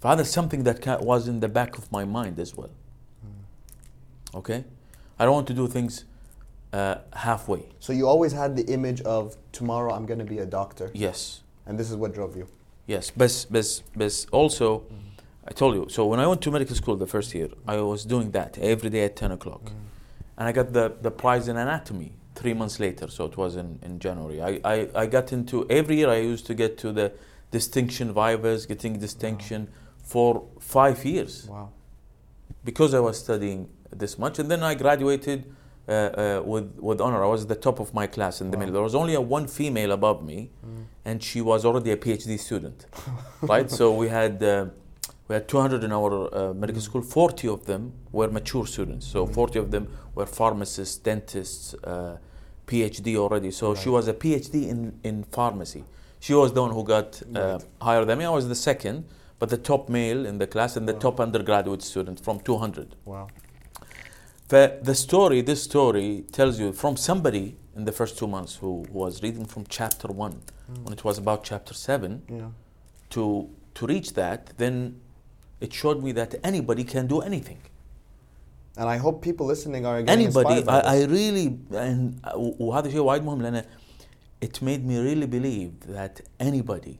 [0.00, 2.70] Father, something that was in the back of my mind as well.
[3.22, 4.38] Hmm.
[4.38, 4.64] Okay?
[5.18, 6.04] I don't want to do things
[6.72, 7.66] uh, halfway.
[7.80, 10.90] So you always had the image of tomorrow I'm going to be a doctor.
[10.94, 11.42] Yes.
[11.66, 12.46] And this is what drove you.
[12.86, 13.10] Yes.
[13.10, 14.84] But, but, but also, mm.
[15.46, 18.04] I told you, so when I went to medical school the first year, I was
[18.04, 19.64] doing that every day at 10 o'clock.
[19.64, 19.72] Mm.
[20.38, 23.80] And I got the, the prize in anatomy three months later, so it was in,
[23.82, 24.40] in January.
[24.40, 27.12] I, I, I got into, every year I used to get to the
[27.50, 29.64] distinction vivas, getting distinction.
[29.64, 29.72] Wow
[30.12, 30.30] for
[30.74, 31.34] five years.
[31.48, 31.68] Wow.
[32.64, 33.60] because I was studying
[34.02, 37.20] this much, and then I graduated uh, uh, with with honor.
[37.24, 38.60] I was at the top of my class in the Wow.
[38.60, 38.74] middle.
[38.78, 40.38] There was only a one female above me,
[41.08, 42.78] and she was already a PhD student,
[43.54, 43.70] right?
[43.78, 44.66] So we had uh,
[45.28, 47.02] we had 200 in our uh, medical school.
[47.02, 49.06] 40 of them were mature students.
[49.06, 52.16] So 40 of them were pharmacists, dentists, uh,
[52.66, 53.50] PhD already.
[53.50, 55.84] So she was a PhD in in pharmacy.
[56.20, 57.64] She was the one who got uh, Right.
[57.88, 58.24] higher than me.
[58.24, 59.04] I was the second,
[59.39, 60.99] but the top male in the class and the Wow.
[60.99, 62.95] top undergraduate student from 200.
[63.05, 63.27] Wow.
[64.49, 68.85] But the story, this story tells you from somebody in the first two months who,
[68.91, 70.41] who was reading from chapter one,
[70.83, 72.49] when it was about chapter seven, Yeah.
[73.11, 74.75] to to reach that, then
[75.59, 77.57] it showed me that anybody can do anything.
[78.77, 81.07] And I hope people listening are getting Anybody, inspired by I, I this.
[81.17, 81.47] really
[81.85, 82.21] and
[82.59, 83.63] وهذا شيء وايد مهم لأن
[84.41, 86.99] it made me really believe that anybody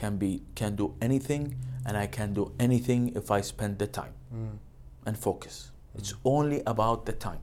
[0.00, 1.56] can be can do anything
[1.86, 4.58] and I can do anything if I spend the time Mm.
[5.06, 5.72] and focus.
[5.98, 7.40] It's only about the time.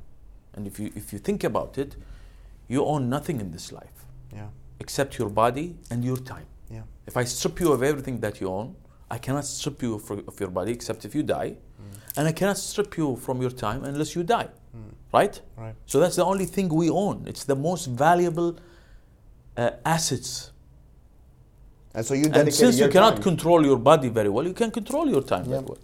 [0.54, 1.96] And if you if you think about it,
[2.68, 4.48] you own nothing in this life Yeah.
[4.80, 6.46] except your body and your time.
[6.70, 6.84] Yeah.
[7.08, 8.76] If I strip you of everything that you own,
[9.16, 11.56] I cannot strip you of, of your body except if you die,
[12.18, 14.50] and I cannot strip you from your time unless you die.
[15.14, 15.42] Right?
[15.58, 15.76] Right.
[15.86, 17.28] So that's the only thing we own.
[17.28, 18.56] It's the most valuable
[19.58, 20.52] uh, assets.
[21.95, 23.23] And so you And dedicate since your you cannot time.
[23.31, 25.71] control your body very well, you can control your time very Yeah.
[25.71, 25.79] well.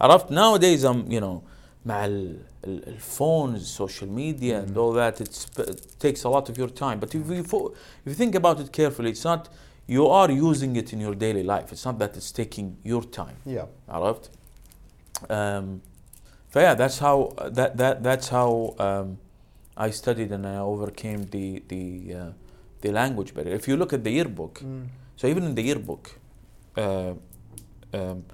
[0.00, 1.42] عرفت nowadays I'm you know
[1.86, 4.80] مع ال ال- الphones, social media, and Mhm.
[4.82, 6.98] all that, it's, it takes a lot of your time.
[7.00, 7.68] But if you, fo-
[8.04, 9.42] if you think about it carefully, it's not,
[9.86, 11.68] you are using it in your daily life.
[11.74, 13.36] It's not that it's taking your time.
[13.46, 13.66] Yeah.
[13.88, 14.30] عرفت؟
[15.30, 15.80] Um,
[16.54, 17.16] فyeah, that's how
[17.58, 18.48] that that that's how
[18.86, 19.18] um,
[19.76, 21.82] I studied and I overcame the the
[22.14, 22.30] uh,
[22.82, 23.54] the language barrier.
[23.54, 24.86] If you look at the yearbook, Mm.
[25.23, 26.11] So even in the yearbook,
[26.75, 27.13] uh,
[27.93, 28.25] um,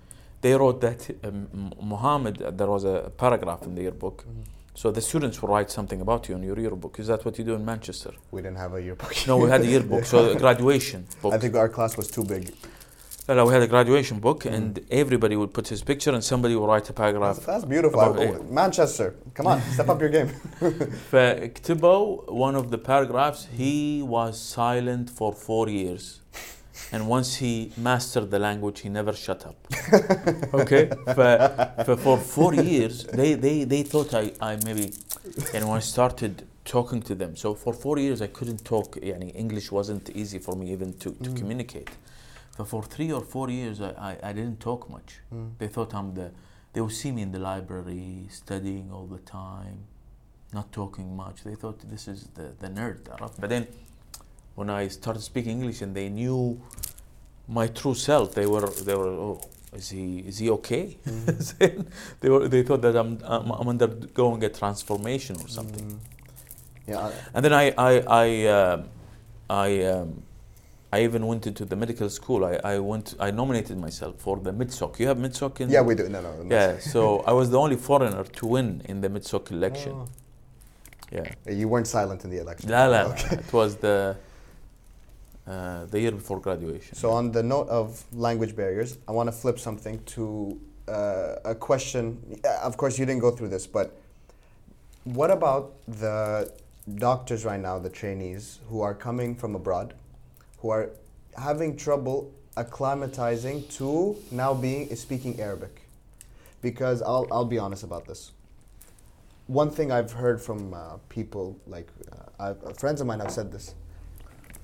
[0.41, 4.23] they wrote that um, Mohammad, uh, there was a paragraph in the yearbook.
[4.23, 4.41] Mm-hmm.
[4.73, 6.97] So the students will write something about you in your yearbook.
[6.97, 8.13] Is that what you do in Manchester?
[8.31, 9.13] We didn't have a yearbook.
[9.27, 10.03] no, we had a yearbook.
[10.03, 11.35] So graduation book.
[11.35, 12.55] I think our class was too big.
[13.27, 14.55] No, we had a graduation book, mm-hmm.
[14.55, 17.35] and everybody would put his picture, and somebody would write a paragraph.
[17.35, 18.43] That's, that's beautiful.
[18.49, 20.29] Manchester, come on, step up your game.
[21.11, 23.47] فكتبوا one of the paragraphs.
[23.55, 26.21] He was silent for four years.
[26.91, 29.55] And once he mastered the language, he never shut up.
[30.53, 30.89] okay?
[31.13, 34.93] For, for, four years, they, they, they thought I, I maybe,
[35.53, 38.95] and when I started talking to them, so for four years I couldn't talk.
[38.95, 41.37] Yani English wasn't easy for me even to, to mm.
[41.37, 41.89] communicate.
[42.57, 45.19] But for three or four years, I, I, I didn't talk much.
[45.33, 45.51] Mm.
[45.59, 46.31] They thought I'm the,
[46.73, 49.79] they would see me in the library studying all the time,
[50.53, 51.43] not talking much.
[51.43, 52.99] They thought this is the, the nerd.
[53.39, 53.67] But then,
[54.59, 56.39] when I started speaking English and they knew
[57.59, 59.37] my true self they were they were oh
[59.79, 61.85] is he is he okay Mm.
[62.21, 65.99] they were they thought that I'm, I'm I'm undergoing a transformation or something Mm.
[66.93, 67.11] Yeah.
[67.35, 67.91] And then I I
[68.23, 68.79] I um,
[69.67, 70.07] I um,
[70.95, 74.51] I even went into the medical school I, I went I nominated myself for the
[74.59, 76.05] MedSoc you have MedSoc in Yeah, we do.
[76.15, 76.31] No, no.
[76.43, 76.55] no.
[76.55, 76.99] yeah, so
[77.31, 79.93] I was the only foreigner to win in the MedSoc election.
[79.95, 80.07] Oh.
[81.17, 81.27] Yeah.
[81.59, 82.65] You weren't silent in the election.
[82.75, 83.15] La, la, la.
[83.45, 83.97] It was the
[85.49, 86.95] uh, the year before graduation.
[86.95, 91.55] So, on the note of language barriers, I want to flip something to uh, a
[91.55, 92.39] question.
[92.61, 93.97] Of course, you didn't go through this, but
[95.05, 96.53] what about the
[96.95, 99.95] doctors right now, the trainees who are coming from abroad,
[100.59, 100.91] who are
[101.35, 105.81] having trouble acclimatizing to now being speaking Arabic?
[106.61, 108.33] Because I'll, I'll be honest about this.
[109.47, 111.87] One thing I've heard from uh, people, like
[112.39, 113.73] uh, friends of mine have said this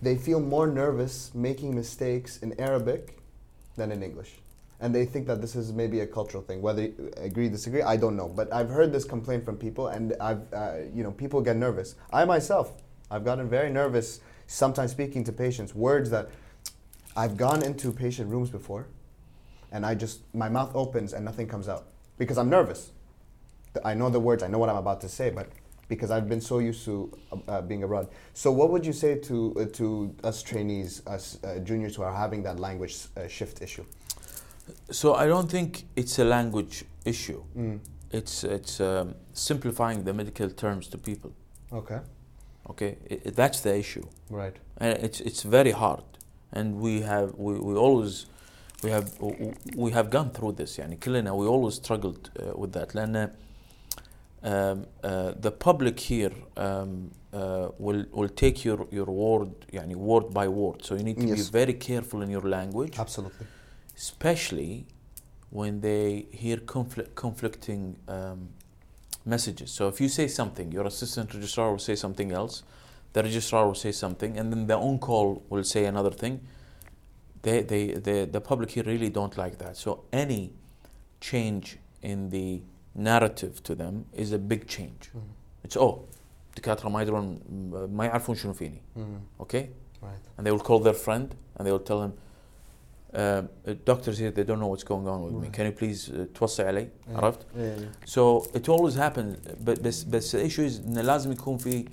[0.01, 3.19] they feel more nervous making mistakes in Arabic
[3.75, 4.33] than in English.
[4.79, 6.61] And they think that this is maybe a cultural thing.
[6.61, 8.27] Whether agree, disagree, I don't know.
[8.27, 11.95] But I've heard this complaint from people, and I've, uh, you know, people get nervous.
[12.11, 12.73] I myself,
[13.09, 15.73] I've gotten very nervous sometimes speaking to patients.
[15.73, 16.29] Words that
[17.15, 18.87] I've gone into patient rooms before,
[19.71, 22.91] and I just my mouth opens and nothing comes out because I'm nervous.
[23.83, 25.49] I know the words, I know what I'm about to say, but
[25.88, 26.94] because I've been so used to
[27.32, 28.08] uh, uh, being abroad.
[28.34, 32.14] So, what would you say to uh, to us trainees, us uh, juniors who are
[32.14, 33.84] having that language uh, shift issue?
[34.90, 37.42] So I don't think it's a language issue.
[37.56, 37.80] Mm.
[38.12, 41.32] It's it's um, simplifying the medical terms to people.
[41.72, 42.00] Okay.
[42.68, 44.56] Okay, I- I- that's the issue, Right.
[44.78, 46.04] and it's it's very hard.
[46.52, 48.26] And we have we, we always
[48.84, 49.06] we have
[49.76, 50.78] we have gone through this.
[50.78, 52.94] يعني كلنا we always struggled uh, with that.
[52.94, 53.30] لأن
[54.42, 60.30] um, uh, the public here um, uh, will will take your your word يعني word
[60.32, 60.84] by word.
[60.84, 61.48] So you need to Yes.
[61.50, 62.98] be very careful in your language.
[62.98, 63.46] Absolutely.
[63.96, 64.86] especially
[65.50, 68.48] when they hear conflict, conflicting um,
[69.26, 69.70] messages.
[69.70, 72.62] So if you say something, your assistant registrar will say something else,
[73.12, 76.40] the registrar will say something, and then the on-call will say another thing.
[77.42, 79.76] They, they, they, the public here really don't like that.
[79.76, 80.52] So any
[81.20, 82.62] change in the
[82.94, 85.02] narrative to them is a big change.
[85.14, 85.20] Mhm.
[85.64, 85.98] It's oh,
[86.56, 87.38] الدكاترة ما يدرون
[87.92, 88.82] ما يعرفون شنو فيني.
[88.96, 89.00] Mm.
[89.42, 89.68] Okay?
[90.02, 90.38] Right.
[90.38, 92.12] and they will call their friend and they will tell him
[93.14, 93.42] uh,
[93.84, 95.52] doctors here they don't know what's going on with me Right.
[95.56, 97.16] can you please uh, توصي علي Yeah.
[97.16, 97.84] عرفت Yeah, yeah.
[98.14, 101.84] so it always happens but بس بس the issue is انه لازم يكون في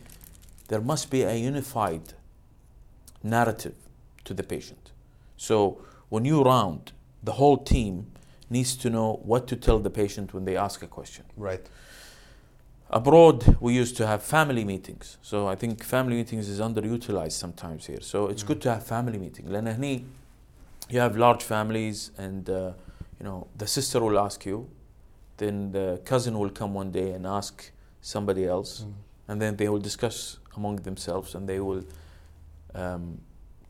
[0.69, 2.13] there must be a unified
[3.23, 3.75] narrative
[4.25, 4.91] to the patient
[5.37, 5.77] so
[6.09, 6.91] when you round
[7.23, 8.05] the whole team
[8.51, 11.65] needs to know what to tell the patient when they ask a question Right.
[12.89, 17.85] abroad we used to have family meetings so i think family meetings is underutilized sometimes
[17.85, 20.03] here so it's good to have family meeting لان هني
[20.89, 22.71] you have large families and uh,
[23.19, 24.69] you know the sister will ask you
[25.37, 28.93] then the cousin will come one day and ask somebody else Mm.
[29.29, 30.17] and then they will discuss
[30.55, 31.83] among themselves and they will
[32.81, 33.03] um,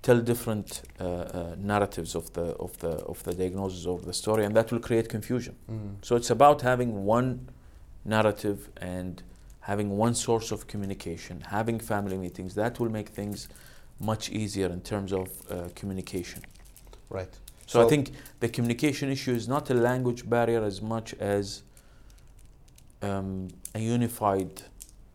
[0.03, 4.45] tell different uh, uh, narratives of the of the of the diagnosis or the story
[4.45, 5.95] and that will create confusion Mm.
[6.03, 7.49] so it's about having one
[8.05, 9.23] narrative and
[9.61, 12.55] having one source of communication, having family meetings.
[12.55, 13.49] That will make things
[14.01, 16.43] much easier in terms of uh, communication.
[17.09, 17.33] Right.
[17.67, 18.11] So, I think
[18.41, 21.63] the communication issue is not a language barrier as much as
[23.01, 24.63] um, a unified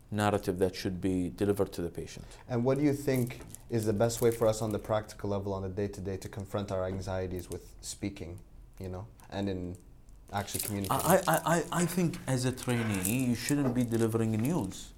[0.10, 2.26] narrative that should be delivered to the patient.
[2.50, 5.54] And what do you think is the best way for us on the practical level,
[5.54, 8.40] on the day to day, to confront our anxieties with speaking,
[8.80, 9.76] you know, and in
[10.32, 11.06] actually communicating?
[11.06, 14.94] I, I, I, think as a trainee, you shouldn't be delivering news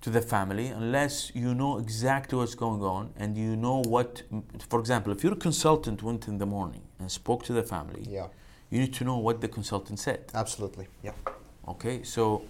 [0.00, 4.22] to the family unless you know exactly what's going on and you know what,
[4.68, 8.26] for example, if your consultant went in the morning and spoke to the family, yeah,
[8.70, 10.24] you need to know what the consultant said.
[10.34, 10.88] absolutely.
[11.02, 11.12] Yeah.
[11.68, 12.44] Okay, so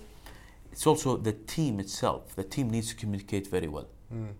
[0.70, 2.36] it's also the team itself.
[2.36, 3.88] The team needs to communicate very well.
[4.12, 4.34] Mm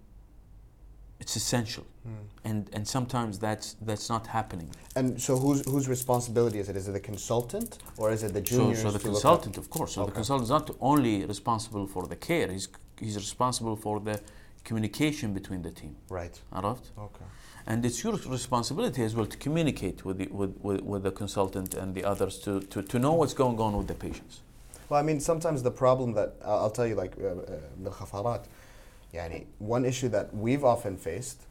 [1.21, 2.13] it's essential mm.
[2.45, 6.89] and and sometimes that's that's not happening and so whose whose responsibility is it is
[6.89, 8.75] it the consultant or is it the junior?
[8.75, 10.11] so, so the consultant of course so okay.
[10.11, 12.69] the consultant is not only responsible for the care he's
[13.01, 14.21] he's responsible for the
[14.65, 16.91] communication between the team right Arrived.
[16.99, 17.25] okay
[17.69, 21.75] and it's your responsibility as well to communicate with the, with, with, with the consultant
[21.75, 24.43] and the others to, to, to know what's going on with the patients
[24.89, 27.59] well i mean sometimes the problem that uh, i'll tell you like uh, uh
[29.17, 31.47] Yani, one issue that we've often faced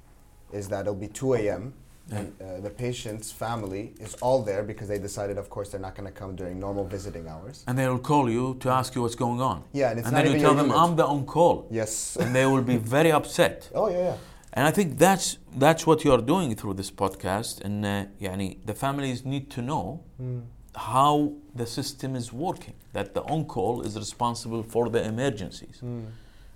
[0.54, 1.74] is that it'll be 2 a.m.
[2.12, 5.96] And uh, the patient's family is all there because they decided, of course, they're not
[5.96, 7.64] going to come during normal visiting hours.
[7.68, 9.64] And they'll call you to ask you what's going on.
[9.74, 10.82] Yeah, and, and then you tell them unit.
[10.82, 11.68] I'm the on call.
[11.72, 13.70] Yes, and they will be very upset.
[13.76, 14.18] Oh yeah, yeah.
[14.54, 18.58] And I think that's that's what you are doing through this podcast, and uh, yani
[18.66, 20.04] the families need to know.
[20.22, 20.44] Mm.
[20.76, 25.80] How the system is working, that the on call is responsible for the emergencies.
[25.82, 26.06] Mm.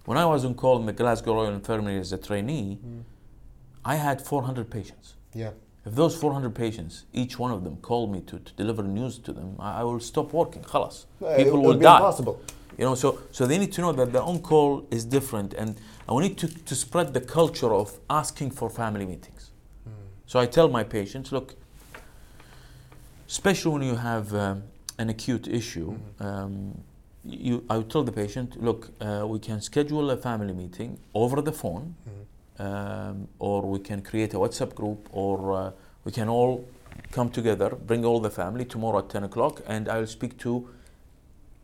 [0.10, 3.04] When I was on call in the Glasgow Royal Infirmary as a trainee, mm.
[3.86, 5.14] I had 400 patients.
[5.36, 5.52] Yeah.
[5.86, 9.32] If those 400 patients, each one of them called me to, to deliver news to
[9.32, 10.64] them, I, I will stop working.
[10.64, 11.06] Khalas.
[11.24, 11.98] Uh, People will die.
[11.98, 12.42] Impossible.
[12.76, 16.18] You know, so, so they need to know that the on-call is different and, and
[16.18, 19.52] we need to, to spread the culture of asking for family meetings.
[19.88, 19.92] Mm.
[20.26, 21.54] So I tell my patients, look,
[23.28, 24.64] especially when you have um,
[24.98, 26.24] an acute issue, mm-hmm.
[26.26, 26.84] um,
[27.24, 31.42] you I would tell the patient, look, uh, we can schedule a family meeting over
[31.42, 31.96] the phone,
[32.60, 35.72] um, or we can create a WhatsApp group, or uh,
[36.04, 36.68] we can all
[37.12, 40.70] come together, bring all the family tomorrow at 10 o'clock, and I'll speak to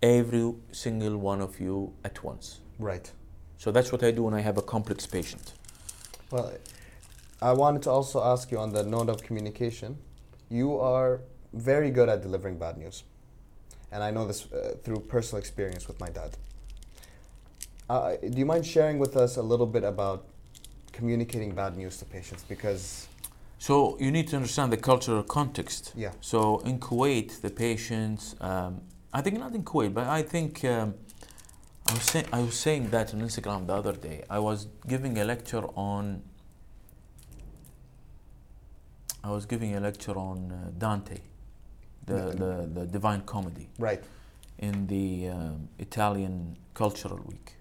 [0.01, 2.59] every single one of you at once.
[2.79, 3.11] Right.
[3.57, 5.53] So that's what I do when I have a complex patient.
[6.31, 6.51] Well,
[7.41, 9.97] I wanted to also ask you on the note of communication.
[10.49, 11.21] You are
[11.53, 13.03] very good at delivering bad news.
[13.91, 16.37] And I know this uh, through personal experience with my dad.
[17.89, 20.25] Uh, do you mind sharing with us a little bit about
[20.91, 22.43] communicating bad news to patients?
[22.43, 23.07] Because,
[23.59, 25.93] So you need to understand the cultural context.
[25.95, 28.81] yeah, So in Kuwait, the patients, um,
[29.13, 30.95] I think not in Kuwait, but I think um,
[31.87, 34.23] I was saying I was saying that on Instagram the other day.
[34.29, 36.23] I was giving a lecture on.
[39.23, 41.19] I was giving a lecture on uh, Dante,
[42.05, 44.03] the, the, the Divine Comedy, right.
[44.59, 47.51] in the um, Italian Cultural Week.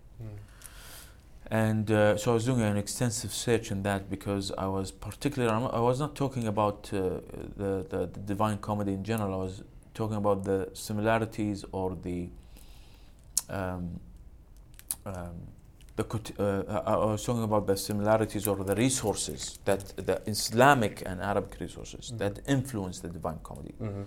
[1.50, 5.52] And uh, so I was doing an extensive search in that because I was particularly,
[5.52, 7.20] I'm- was not talking about uh,
[7.56, 12.28] the, the, the Divine Comedy in general, I was talking about the similarities or the,
[13.50, 14.00] um,
[15.04, 15.34] um,
[15.96, 16.04] the
[16.38, 21.20] uh, I I was talking about the similarities or the resources that the Islamic and
[21.20, 22.18] Arabic resources Mhm.
[22.18, 23.74] that influence the Divine Comedy.
[23.80, 24.02] Mm-hmm.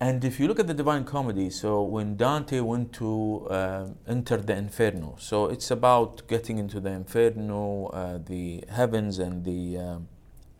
[0.00, 3.10] And if you look at the Divine Comedy, so when Dante went to
[3.58, 8.44] um enter the Inferno, so it's about getting into the Inferno, uh, the
[8.78, 10.08] heavens and the um,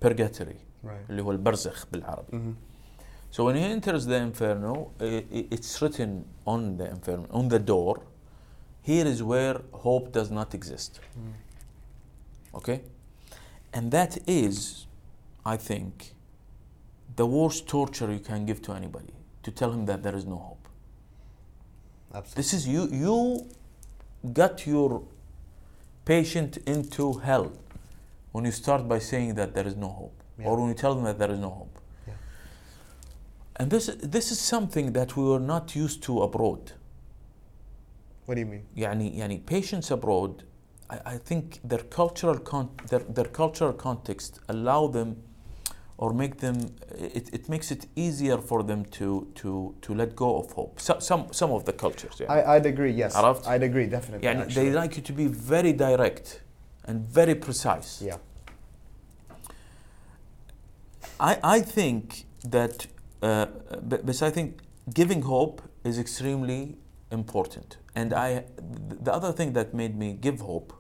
[0.01, 1.09] purgatory, Right.
[1.11, 2.33] اللي هو البرزخ بالعربي.
[2.33, 2.53] Mm-hmm.
[3.37, 6.11] So when he enters the Inferno, i- i- it's written
[6.47, 7.95] on the Inferno, on the door,
[8.91, 11.01] here is where hope does not exist.
[12.55, 12.81] Okay?
[13.73, 14.87] And that is,
[15.45, 16.15] I think,
[17.17, 19.15] the worst torture you can give to anybody
[19.47, 20.69] to tell him that there is no hope.
[22.15, 22.41] Absolutely.
[22.43, 23.47] This is you you
[24.33, 25.03] got your
[26.05, 27.53] patient into hell
[28.33, 30.47] when you start by saying that there is no hope Yeah.
[30.49, 31.79] or when you tell them that there is no hope.
[32.07, 32.15] Yeah.
[33.57, 33.87] And this
[34.17, 36.73] this is something that we were not used to abroad.
[38.27, 38.65] What do you mean?
[38.77, 40.45] يعني يعني patients abroad
[40.91, 45.17] I, I think their cultural con- their, their cultural context allow them
[45.99, 46.57] or make them
[47.19, 50.99] it, it makes it easier for them to to to let go of hope so,
[50.99, 52.33] some some of the cultures yeah.
[52.33, 53.17] I, I'd agree, yes.
[53.17, 54.23] عرفت؟ I'd agree, definitely.
[54.23, 54.73] يعني they actually.
[54.73, 56.41] like you to be very direct
[56.89, 58.17] and very precise Yeah.
[61.23, 62.87] I, I think that,
[63.23, 63.47] uh,
[63.81, 64.59] but, but I think
[64.93, 66.79] giving hope is extremely
[67.13, 67.77] important.
[67.95, 68.45] And I,
[69.07, 70.73] the other thing that made me give hope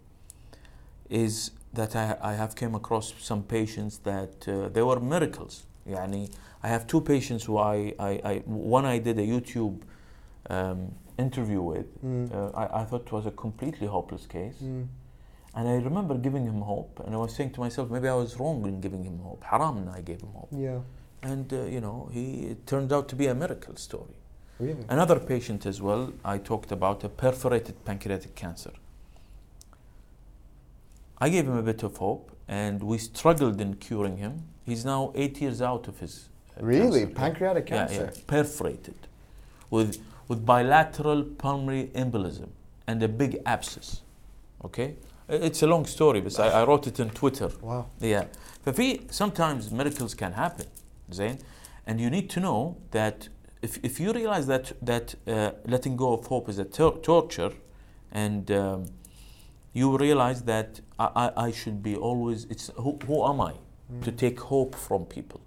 [1.08, 5.53] is that I, I have came across some patients that uh, they were miracles.
[5.87, 6.23] Yani,
[6.63, 9.75] I have two patients who I, I, I one I did a YouTube
[10.49, 10.79] um,
[11.17, 11.89] interview with.
[12.03, 12.33] Mm.
[12.33, 14.57] Uh, I, I thought it was a completely hopeless case.
[14.63, 14.87] Mm.
[15.55, 18.39] And I remember giving him hope, and I was saying to myself, maybe I was
[18.39, 19.43] wrong in giving him hope.
[19.43, 20.49] Haram, I gave him hope.
[20.51, 20.79] Yeah.
[21.23, 24.17] And uh, you know, he it turned out to be a miracle story.
[24.59, 24.85] Really?
[24.89, 26.13] Another patient as well.
[26.25, 28.73] I talked about a perforated pancreatic cancer.
[31.18, 34.42] I gave him a bit of hope, and we struggled in curing him.
[34.66, 37.00] He's now eight years out of his uh, Really?
[37.00, 37.12] cancer.
[37.12, 37.18] Yeah.
[37.18, 38.10] Pancreatic Yeah, cancer?
[38.14, 38.94] yeah, perforated,
[39.70, 39.98] with
[40.28, 42.48] with bilateral pulmonary embolism
[42.86, 44.02] and a big abscess.
[44.64, 44.94] Okay,
[45.28, 47.50] I- it's a long story, but I, I wrote it on Twitter.
[47.60, 47.86] Wow.
[48.00, 48.24] Yeah.
[48.66, 50.66] ففي sometimes miracles can happen
[51.10, 51.38] زين
[51.86, 53.28] and you need to know that
[53.60, 57.52] if, if you realize that that uh, letting go of hope is a tor- torture
[58.12, 58.84] and um,
[59.79, 60.69] you realize that
[61.05, 63.53] I, I, I should be always it's who, who am I
[64.05, 64.17] to Mm.
[64.23, 65.41] take hope from people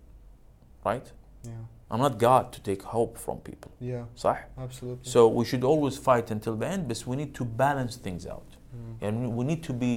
[0.90, 1.08] right
[1.44, 1.62] Yeah.
[1.90, 4.04] I'm not God to take hope from people Yeah.
[4.24, 5.10] صح Absolutely.
[5.14, 8.50] so we should always fight until the end but we need to balance things out
[8.74, 9.06] Mm.
[9.06, 9.92] and we need to be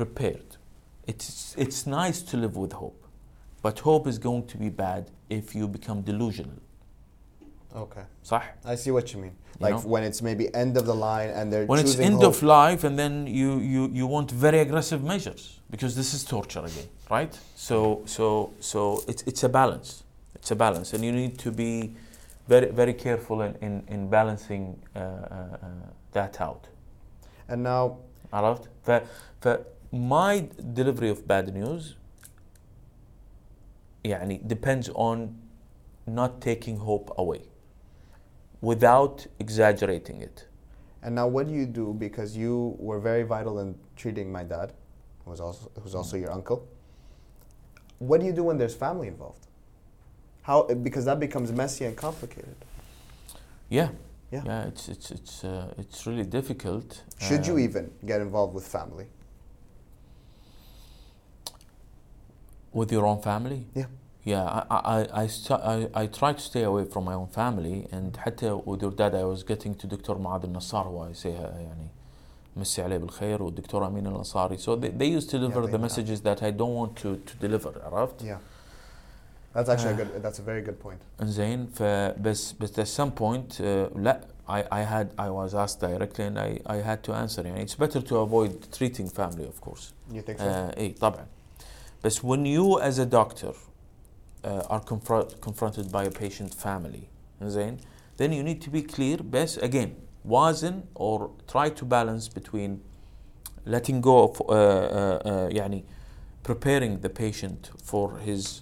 [0.00, 0.48] prepared.
[1.10, 1.28] It's,
[1.64, 3.00] it's nice to live with hope,
[3.64, 5.02] but hope is going to be bad
[5.38, 6.60] if you become delusional.
[7.75, 8.05] Okay.
[8.23, 8.41] صح?
[8.65, 9.35] I see what you mean.
[9.59, 9.89] You Like know?
[9.93, 12.35] when it's maybe end of the line and they're When it's choosing end hope.
[12.35, 16.63] of life and then you, you, you want very aggressive measures because this is torture
[16.71, 17.33] again, right?
[17.55, 20.03] So, so, so it's, it's a balance.
[20.35, 21.93] It's a balance and you need to be
[22.47, 24.63] very, very careful in, in, in balancing
[24.95, 25.67] uh, uh, uh,
[26.11, 26.67] that out.
[27.47, 27.97] And now,
[28.33, 28.91] عرفت؟ ف,
[29.41, 29.57] ف
[29.93, 31.95] my delivery of bad news
[34.05, 35.35] يعني depends on
[36.07, 37.41] not taking hope away
[38.60, 40.46] without exaggerating it.
[41.02, 41.94] and now, what do you do?
[41.94, 44.72] Because you were very vital in treating my dad,
[45.24, 46.66] who was also who's also your uncle.
[47.98, 49.46] What do you do when there's family involved?
[50.42, 50.62] How?
[50.64, 52.56] Because that becomes messy and complicated.
[53.68, 53.90] Yeah.
[54.32, 54.42] Yeah.
[54.46, 57.02] Yeah, it's it's it's uh, it's really difficult.
[57.18, 59.06] Should you Um, even get involved with family?
[62.72, 63.66] with your own family?
[63.74, 63.86] Yeah
[64.25, 67.27] Yeah, I I I, I, st- I, I try to stay away from my own
[67.27, 70.15] family and حتى with your dad I was getting to Dr.
[70.19, 71.87] معاذ النصار who I say uh, يعني
[72.57, 75.81] مسي عليه بالخير والدكتور أمين الأنصاري so they, they used to deliver they the know.
[75.87, 78.37] messages that I don't want to, to deliver عرفت؟ Yeah.
[79.53, 80.23] That's actually a Uh, good.
[80.23, 80.99] That's a very good point.
[81.21, 83.63] زين فبس بس at some point uh,
[83.97, 87.61] لا I, I had I was asked directly and I, I had to answer يعني
[87.65, 90.43] it's better to avoid treating family of course You think so?
[90.43, 91.25] uh, اي طبعا
[92.03, 93.64] بس when you as a doctor uh,
[94.45, 97.07] are confront, confronted by a patient family
[97.43, 97.77] زين
[98.17, 99.89] then you need to be clear بس again
[100.27, 102.79] وازن or try to balance between
[103.65, 105.83] letting go of uh, uh, uh, يعني
[106.43, 108.61] preparing the patient for his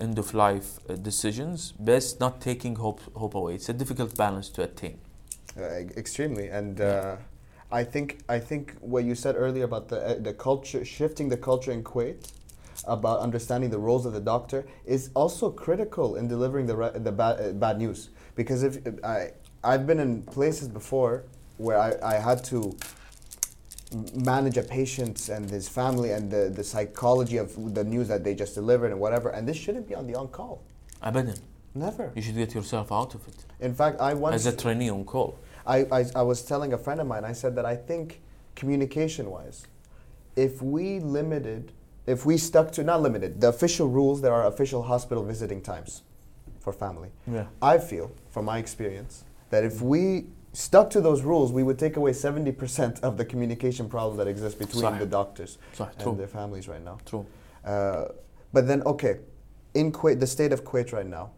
[0.00, 4.48] end of life uh, decisions best not taking hope hope away it's a difficult balance
[4.48, 4.98] to attain
[5.56, 6.86] Uh, e- extremely, and Yeah.
[6.86, 8.06] uh, I think
[8.36, 11.82] I think what you said earlier about the uh, the culture shifting the culture in
[11.90, 12.18] Kuwait
[12.87, 17.11] about understanding the roles of the doctor is also critical in delivering the, re- the
[17.11, 18.09] ba- uh, bad news.
[18.35, 19.31] Because if I,
[19.63, 21.23] I've been in places before
[21.57, 22.75] where I, I had to
[24.13, 28.35] manage a patient and his family and the, the psychology of the news that they
[28.35, 30.61] just delivered and whatever, and this shouldn't be on the on call.
[31.03, 31.39] Abadan.
[31.75, 32.11] Never.
[32.15, 33.35] You should get yourself out of it.
[33.59, 34.35] In fact, I once.
[34.35, 35.37] As a trainee on call.
[35.65, 38.21] I, I, I was telling a friend of mine, I said that I think
[38.55, 39.67] communication wise,
[40.35, 41.71] if we limited
[42.09, 46.03] if we stuck to not limited the official rules there are official hospital visiting times
[46.59, 47.45] for family yeah.
[47.61, 51.95] i feel from my experience that if we stuck to those rules we would take
[51.95, 54.99] away 70% of the communication problem that exists between Sorry.
[54.99, 55.91] the doctors Sorry.
[55.91, 56.15] and True.
[56.15, 57.25] their families right now True.
[57.63, 58.05] Uh,
[58.51, 59.19] but then okay
[59.73, 61.31] in Kuwait, the state of Kuwait right now,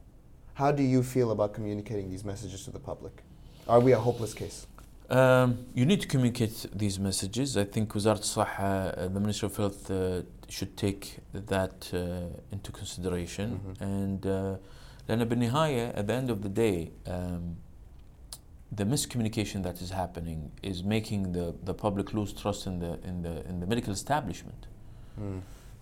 [0.53, 3.23] how do you feel about communicating these messages to the public?
[3.67, 4.67] Are we a hopeless case?
[5.09, 7.57] Um, you need to communicate these messages.
[7.57, 12.72] I think Wizart Saha, uh, the Minister of Health, uh, should take that uh, into
[12.72, 13.60] consideration.
[13.60, 13.80] Mhm.
[13.80, 14.56] And uh,
[15.08, 17.56] لأن بالنهاية, at the end of the day, um,
[18.72, 23.22] the miscommunication that is happening is making the, the public lose trust in the, in,
[23.22, 24.66] the, in the medical establishment.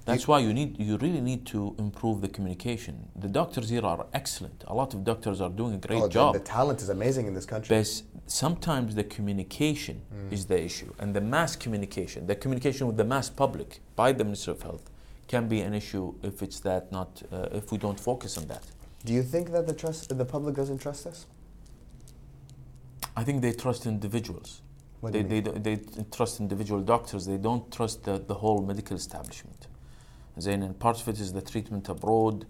[0.10, 2.96] That's why you need you really need to improve the communication.
[3.16, 4.64] The doctors here are excellent.
[4.68, 6.34] A lot of doctors are doing a great Oh, job.
[6.34, 7.70] The, talent is amazing in this country.
[7.78, 7.88] But
[8.26, 10.34] sometimes the communication Mm.
[10.36, 14.24] is the issue, and the mass communication, the communication with the mass public by the
[14.24, 14.86] Minister of Health,
[15.28, 18.64] can be an issue if it's that not uh, if we don't focus on that.
[19.06, 21.20] Do you think that the trust the public doesn't trust us?
[23.16, 24.62] I think they trust individuals.
[25.02, 25.78] What do They, they, they
[26.12, 27.26] trust individual doctors.
[27.26, 29.68] They don't trust the, the whole medical establishment.
[30.46, 32.46] Then and part of it is the treatment abroad.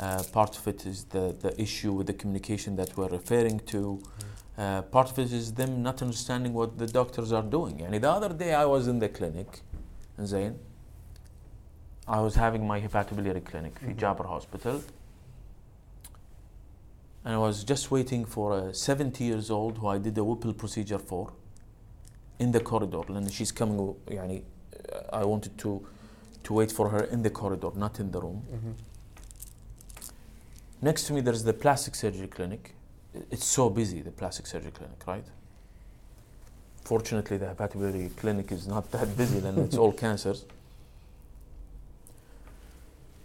[0.00, 4.02] Uh, part of it is the, the issue with the communication that we're referring to.
[4.02, 4.24] Mm.
[4.56, 7.82] Uh, part of it is them not understanding what the doctors are doing.
[7.82, 9.60] And the other day I was in the clinic,
[10.18, 10.58] in Zain.
[12.06, 13.90] I was having my hepatobiliary clinic mm-hmm.
[13.90, 14.82] in Jaber Hospital.
[17.24, 20.52] And I was just waiting for a 70 years old who I did the Whipple
[20.52, 21.32] procedure for
[22.38, 23.02] in the corridor.
[23.08, 25.86] And she's coming, uh, I wanted to
[26.44, 28.42] to wait for her in the corridor, not in the room.
[28.52, 28.74] Mhm.
[30.82, 32.74] Next to me, there's the plastic surgery clinic.
[33.30, 35.24] It's so busy, the plastic surgery clinic, right?
[36.82, 40.44] Fortunately, the hepatobiliary clinic is not that busy, then it's all cancers.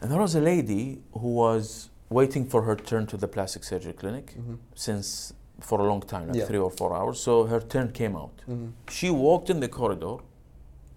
[0.01, 3.93] And there was a lady who was waiting for her turn to the plastic surgery
[3.93, 4.57] clinic Mhm.
[4.76, 6.45] since for a long time, like Yeah.
[6.45, 7.20] three or four hours.
[7.20, 8.41] So her turn came out.
[8.47, 8.72] Mhm.
[8.89, 10.17] She walked in the corridor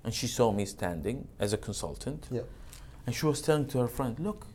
[0.03, 2.27] and she saw me standing as a consultant.
[2.31, 2.41] Yeah.
[3.05, 4.47] And she was telling to her friend, Look,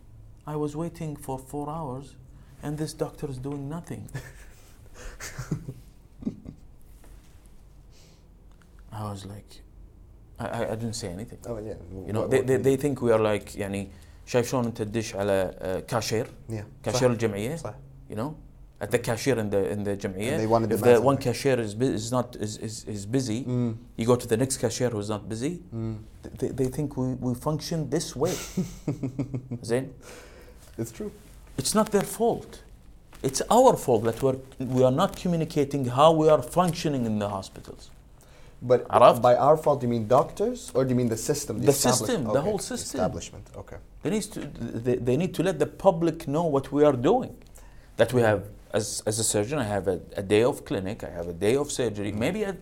[0.47, 2.17] I was waiting for four hours
[2.63, 4.09] and this doctor is doing nothing.
[8.93, 9.63] I was like,
[10.39, 11.39] I, I, I didn't say anything.
[11.47, 11.75] Oh yeah.
[12.07, 13.89] You know, What- they, what they, do they think we are like, يعني
[14.27, 16.55] شايف شلون انت تدش على uh, كاشير Yeah.
[16.83, 17.13] كاشير صح.
[17.13, 17.75] الجمعية صح.
[18.11, 18.35] you know
[18.81, 21.05] at the cashier in the in the And جمعية they wanted if the the massive
[21.05, 21.25] one thing.
[21.33, 23.77] cashier is, bu- is not is, is, is busy Mm.
[23.97, 25.99] you go to the next cashier who's not busy Mm.
[26.41, 28.35] they, they think we, we function this way
[29.65, 29.85] Zain
[30.79, 31.11] It's true.
[31.61, 32.53] it's not their fault
[33.23, 34.39] it's our fault that we're,
[34.77, 37.91] we are not communicating how we are functioning in the hospitals
[38.71, 41.55] But عرفت؟ by our fault, do you mean doctors or do you mean the system?
[41.61, 42.99] The establish- system, the Okay, whole system.
[43.01, 43.45] Establishment.
[43.63, 43.79] Okay.
[44.03, 44.41] they need to
[44.87, 47.33] they, they need to let the public know what we are doing
[48.01, 48.41] that we have
[48.79, 51.55] as, as a surgeon i have a, a day of clinic i have a day
[51.63, 52.57] of surgery maybe at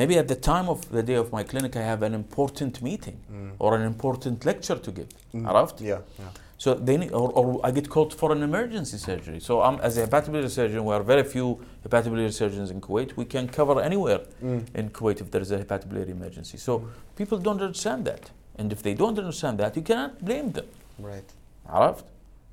[0.00, 3.16] maybe at the time of the day of my clinic i have an important meeting
[3.32, 3.52] Mm.
[3.64, 5.44] or an important lecture to give Mm.
[5.48, 5.80] عرفت?
[5.80, 5.98] Yeah.
[6.18, 6.30] Yeah.
[6.64, 9.40] So they need, or, or I get called for an emergency surgery.
[9.40, 11.46] So I'm, as a hepatobiliary surgeon, we are very few
[11.84, 13.16] hepatobiliary surgeons in Kuwait.
[13.16, 14.60] We can cover anywhere Mm.
[14.80, 16.58] in Kuwait if there is a hepatobiliary emergency.
[16.66, 16.72] So
[17.20, 18.24] people don't understand that.
[18.58, 20.66] And if they don't understand that, you cannot blame them.
[21.10, 21.28] Right.
[21.68, 22.04] عرفت؟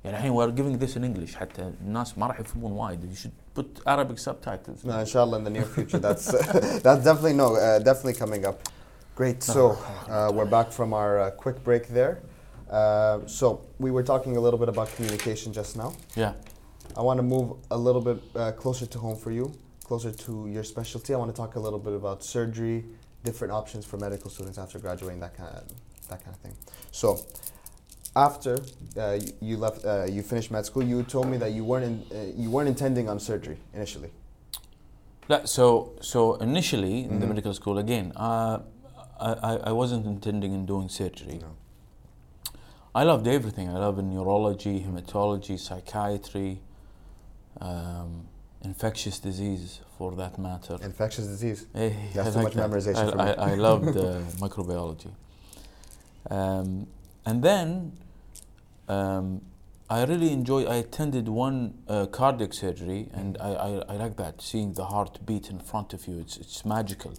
[0.04, 3.12] يعني الحين we are giving this in English حتى الناس ما راح يفهمون وايد.
[3.12, 4.84] You should put Arabic subtitles.
[4.84, 6.26] No, inshallah, in the near future, that's
[6.82, 8.60] that's definitely no, uh, definitely coming up.
[9.14, 9.42] Great.
[9.42, 12.22] So uh, we're back from our uh, quick break there.
[12.70, 13.46] Uh, so
[13.78, 15.92] we were talking a little bit about communication just now.
[16.16, 16.32] Yeah.
[16.96, 19.52] I want to move a little bit uh, closer to home for you,
[19.84, 21.12] closer to your specialty.
[21.14, 22.84] I want to talk a little bit about surgery,
[23.24, 25.64] different options for medical students after graduating, that kind of
[26.08, 26.56] that kind of thing.
[26.90, 27.08] So,
[28.15, 28.57] after
[28.97, 30.83] uh, you, you left, uh, you finished med school.
[30.83, 34.09] You told me that you weren't in, uh, you weren't intending on surgery initially.
[35.29, 37.29] لا, so so initially in the Mhm.
[37.29, 38.59] medical school again, uh,
[39.19, 41.39] I, I- I wasn't intending in doing surgery.
[41.41, 41.51] No.
[42.93, 43.67] I loved everything.
[43.69, 46.61] I loved neurology, hematology, psychiatry,
[47.59, 48.11] um,
[48.63, 50.75] infectious disease for that matter.
[50.81, 51.65] Infectious disease.
[51.75, 53.31] Eh, That's I too much memorization I.
[53.47, 55.11] I, I loved uh, microbiology.
[56.29, 56.87] Um,
[57.25, 57.69] and then
[58.87, 59.41] um,
[59.89, 60.65] I really enjoy.
[60.65, 65.19] I attended one uh, cardiac surgery, and I, I, I like that seeing the heart
[65.25, 66.19] beat in front of you.
[66.19, 67.13] It's it's magical.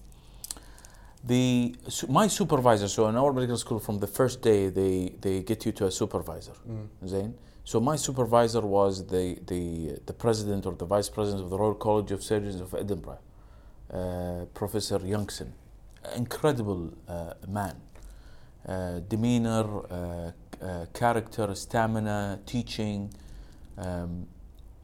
[1.23, 2.89] The su- my supervisor.
[2.89, 5.91] So in our medical school, from the first day, they they get you to a
[5.91, 6.53] supervisor.
[6.69, 7.09] Mm.
[7.09, 7.35] Zain.
[7.67, 11.75] So my supervisor was the, the, the president or the vice president of the Royal
[11.75, 13.19] College of Surgeons of Edinburgh,
[13.93, 15.51] uh, Professor Youngson.
[16.15, 17.75] Incredible uh, man.
[18.65, 19.65] Uh, demeanor,
[20.61, 23.13] uh, uh, character, stamina, teaching,
[23.79, 24.27] um,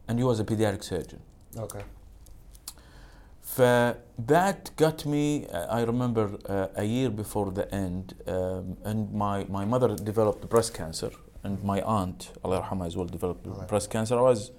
[0.07, 1.19] and he was a pediatric surgeon.
[1.57, 1.81] Okay.
[4.17, 9.45] that got me, uh, I remember uh, a year before the end, um, and my,
[9.45, 11.11] my mother developed breast cancer,
[11.43, 14.17] and my aunt, Allah yarhamha, as well, developed Allah breast cancer.
[14.17, 14.51] I was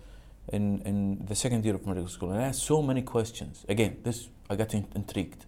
[0.53, 3.65] in, in the second year of medical school, and I asked so many questions.
[3.69, 5.47] Again, this, I got in- intrigued.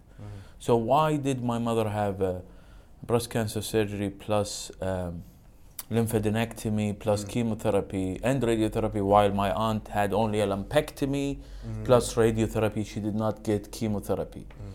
[0.59, 2.41] So why did my mother have a
[3.05, 5.23] breast cancer surgery plus um,
[5.91, 7.29] lymphadenectomy plus mm.
[7.29, 11.85] chemotherapy and radiotherapy while my aunt had only a lumpectomy mm.
[11.85, 14.71] plus radiotherapy she did knot get chemotherapy mm.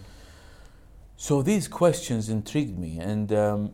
[1.17, 3.73] so these questions intrigued me and um,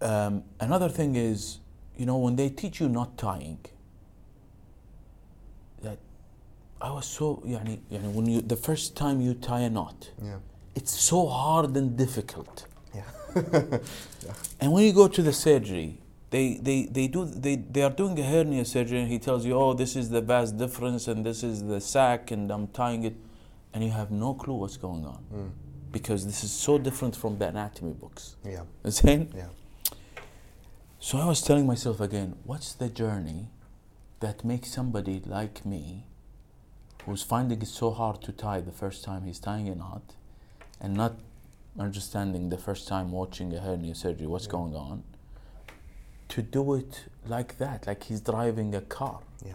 [0.00, 1.60] um, another thing is
[1.96, 3.60] you know when they teach you not tying
[5.82, 5.98] that
[6.80, 10.34] i was so yani, yani when you the first time you tie a knot yeah.
[10.74, 13.02] it's so hard and difficult yeah.
[13.52, 13.78] yeah.
[14.60, 15.98] And when you go to the surgery,
[16.30, 19.54] they, they, they do they, they are doing a hernia surgery and he tells you,
[19.54, 23.16] oh, this is the vas deferens and this is the sac and I'm tying it,
[23.72, 25.50] and you have no clue what's going on Mm.
[25.92, 28.36] because this is so different from the anatomy books.
[28.44, 28.62] Yeah.
[28.88, 29.32] Saying?
[29.36, 29.48] Yeah.
[31.00, 33.48] So I was telling myself again, what's the journey
[34.20, 36.04] that makes somebody like me,
[37.04, 40.14] who's finding it so hard to tie the first time he's tying a knot
[40.80, 41.14] and not
[41.78, 44.52] understanding the first time watching a hernia surgery what's Yeah.
[44.52, 45.04] going on
[46.29, 46.93] to do it
[47.27, 49.53] like that like he's driving a car Yeah.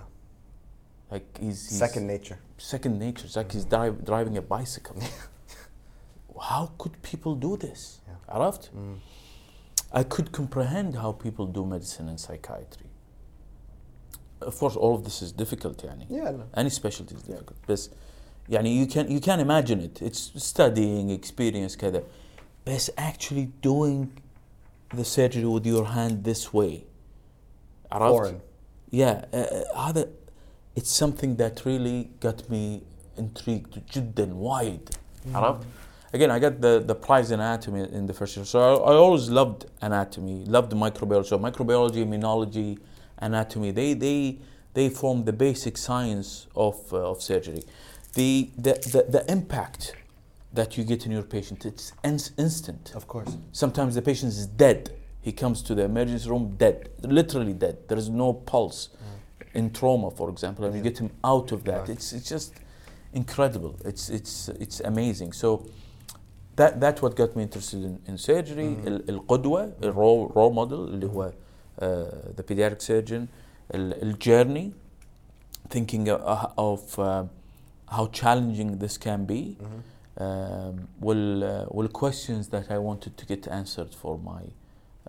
[1.11, 2.39] like he's, he's Second nature.
[2.59, 4.97] second nature it's like he's drive, driving a bicycle
[6.51, 8.15] how could people do this Yeah.
[8.35, 8.99] عرفت Mm.
[10.01, 12.87] I could comprehend how people do medicine and psychiatry
[14.41, 16.31] of course all of this is difficult يعني Yeah.
[16.31, 16.45] No.
[16.55, 17.91] any specialty is difficult بس
[18.49, 22.03] يعني you can you can imagine it it's studying experience كذا
[22.67, 24.07] بس actually doing
[24.95, 26.85] the surgery with your hand this way
[27.93, 28.41] عرفت Foreign.
[28.91, 30.09] yeah uh, uh, هذا
[30.77, 32.83] it's something that really got me
[33.19, 34.89] intrigued جدا وايد
[35.35, 35.67] عرفت
[36.15, 38.95] again I got the the prize in anatomy in the first year so I, I
[38.97, 42.79] always loved anatomy loved microbiology so microbiology immunology
[43.19, 44.39] anatomy they they
[44.75, 47.63] they form the basic science of uh, of surgery
[48.15, 49.95] the, the the the impact
[50.53, 53.37] that you get in your patient it's ins- instant Of course.
[53.53, 54.91] Sometimes the patient is dead.
[55.21, 57.77] He comes to the emergency room dead, literally dead.
[57.89, 58.89] There is no pulse
[59.55, 60.91] in trauma, for example, and you Yeah.
[60.91, 61.81] get him out of that.
[61.81, 61.91] Right.
[61.91, 62.53] It's it's just
[63.13, 63.75] incredible.
[63.85, 65.33] It's it's it's amazing.
[65.35, 65.49] So
[66.57, 68.69] that that's what got me interested in, in surgery.
[68.77, 68.87] Mhm.
[68.87, 71.85] ال- القدوة, the role role model اللي هو uh,
[72.37, 73.29] the pediatric surgeon,
[73.75, 74.73] ال- الjourney,
[75.69, 77.25] thinking uh, of uh,
[77.87, 79.83] how challenging this can be Mhm.
[80.18, 84.44] um, Will uh, questions that I wanted to get answered for my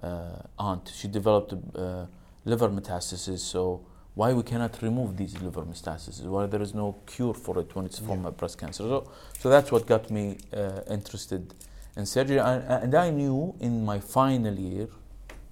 [0.02, 0.90] uh, aunt.
[0.94, 2.06] She developed uh,
[2.44, 3.84] liver metastasis, so
[4.14, 6.22] why we cannot remove these liver metastases?
[6.22, 8.84] Why there is no cure for it when it's from my breast cancer?
[8.84, 11.52] So, so that's what got me uh, interested
[11.96, 12.38] in surgery.
[12.38, 14.88] I, uh, and I knew in my final year,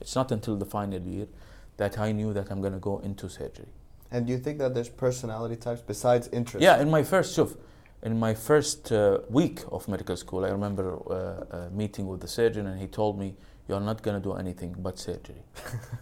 [0.01, 1.27] it's not until the final year,
[1.77, 3.69] that I knew that I'm going to go into surgery.
[4.11, 6.63] And do you think that there's personality types besides interest?
[6.63, 7.57] Yeah, in my first shift
[8.04, 12.28] in my first uh, week of medical school, I remember uh, a meeting with the
[12.28, 13.36] surgeon, and he told me,
[13.68, 15.42] "You're not going to do anything but surgery."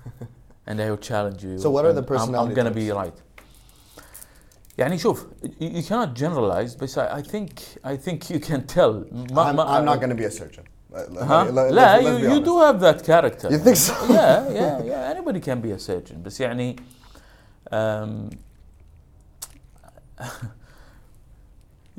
[0.68, 1.58] and I will challenge you.
[1.58, 2.98] So what are and the I'm- I'm, personality going to be types?
[2.98, 3.18] right.
[4.78, 5.26] يعني شوف,
[5.60, 8.94] you, you cannot generalize, but I, I think I think you can tell.
[9.34, 10.66] ما- I'm, ما- I'm not going to be a surgeon.
[10.94, 11.44] Uh, let- Huh?
[11.46, 12.44] let- let- لا, let's you, be you honest.
[12.46, 13.48] do have that character.
[13.52, 13.94] You think so?
[14.10, 15.12] yeah, yeah, yeah.
[15.14, 16.22] Anybody can be a surgeon.
[16.24, 16.76] بس يعني
[17.72, 18.30] um,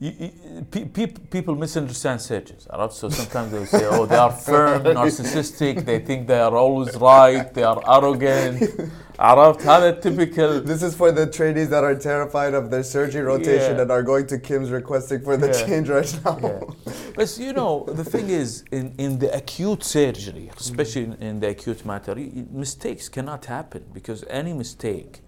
[0.02, 2.68] you, you, pe- people misunderstand sages.
[2.76, 2.92] Right?
[2.92, 7.54] So sometimes they say, oh, they are firm, narcissistic, they think they are always right,
[7.54, 8.92] they are arrogant.
[9.20, 13.76] عرفت a typical This is for the trainees that are terrified of their surgery rotation
[13.76, 13.82] yeah.
[13.84, 15.66] and are going to KIMS requesting for the yeah.
[15.66, 16.40] change right now.
[16.42, 16.94] Yeah.
[17.16, 21.50] But you know, the thing is, in, in the acute surgery, especially in, in the
[21.50, 22.16] acute matter,
[22.52, 25.22] mistakes cannot happen because any mistake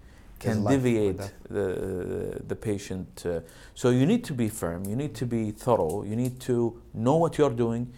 [0.44, 1.20] can deviate
[1.50, 3.24] the, the patient.
[3.26, 3.40] Uh,
[3.74, 7.16] so you need to be firm, you need to be thorough, you need to know
[7.16, 7.92] what you're doing.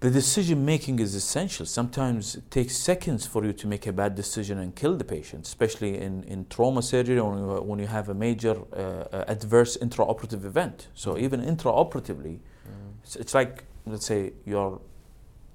[0.00, 1.64] The decision making is essential.
[1.64, 5.46] Sometimes it takes seconds for you to make a bad decision and kill the patient,
[5.46, 9.24] especially in, in trauma surgery or when you, when you have a major uh, uh,
[9.28, 10.88] adverse intraoperative event.
[10.94, 12.38] So even intraoperatively,
[13.02, 14.78] it's, it's like, let's say, you're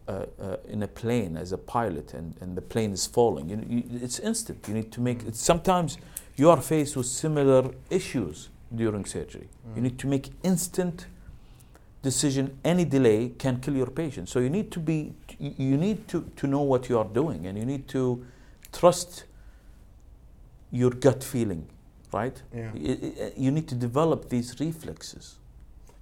[0.10, 3.48] uh, uh, in a plane as a pilot and, and the plane is falling.
[3.48, 4.68] You, you, it's instant.
[4.68, 6.00] You need to make it's, sometimes
[6.36, 9.48] you are faced with similar issues during surgery.
[9.76, 11.06] You need to make instant
[12.02, 12.58] decision.
[12.66, 14.30] Any delay can kill your patient.
[14.30, 17.56] So you need to be you need to, to know what you are doing and
[17.56, 18.26] you need to
[18.74, 19.26] trust
[20.72, 21.68] your gut feeling,
[22.12, 22.42] right?
[22.52, 22.72] Yeah.
[23.38, 25.36] You need to develop these reflexes.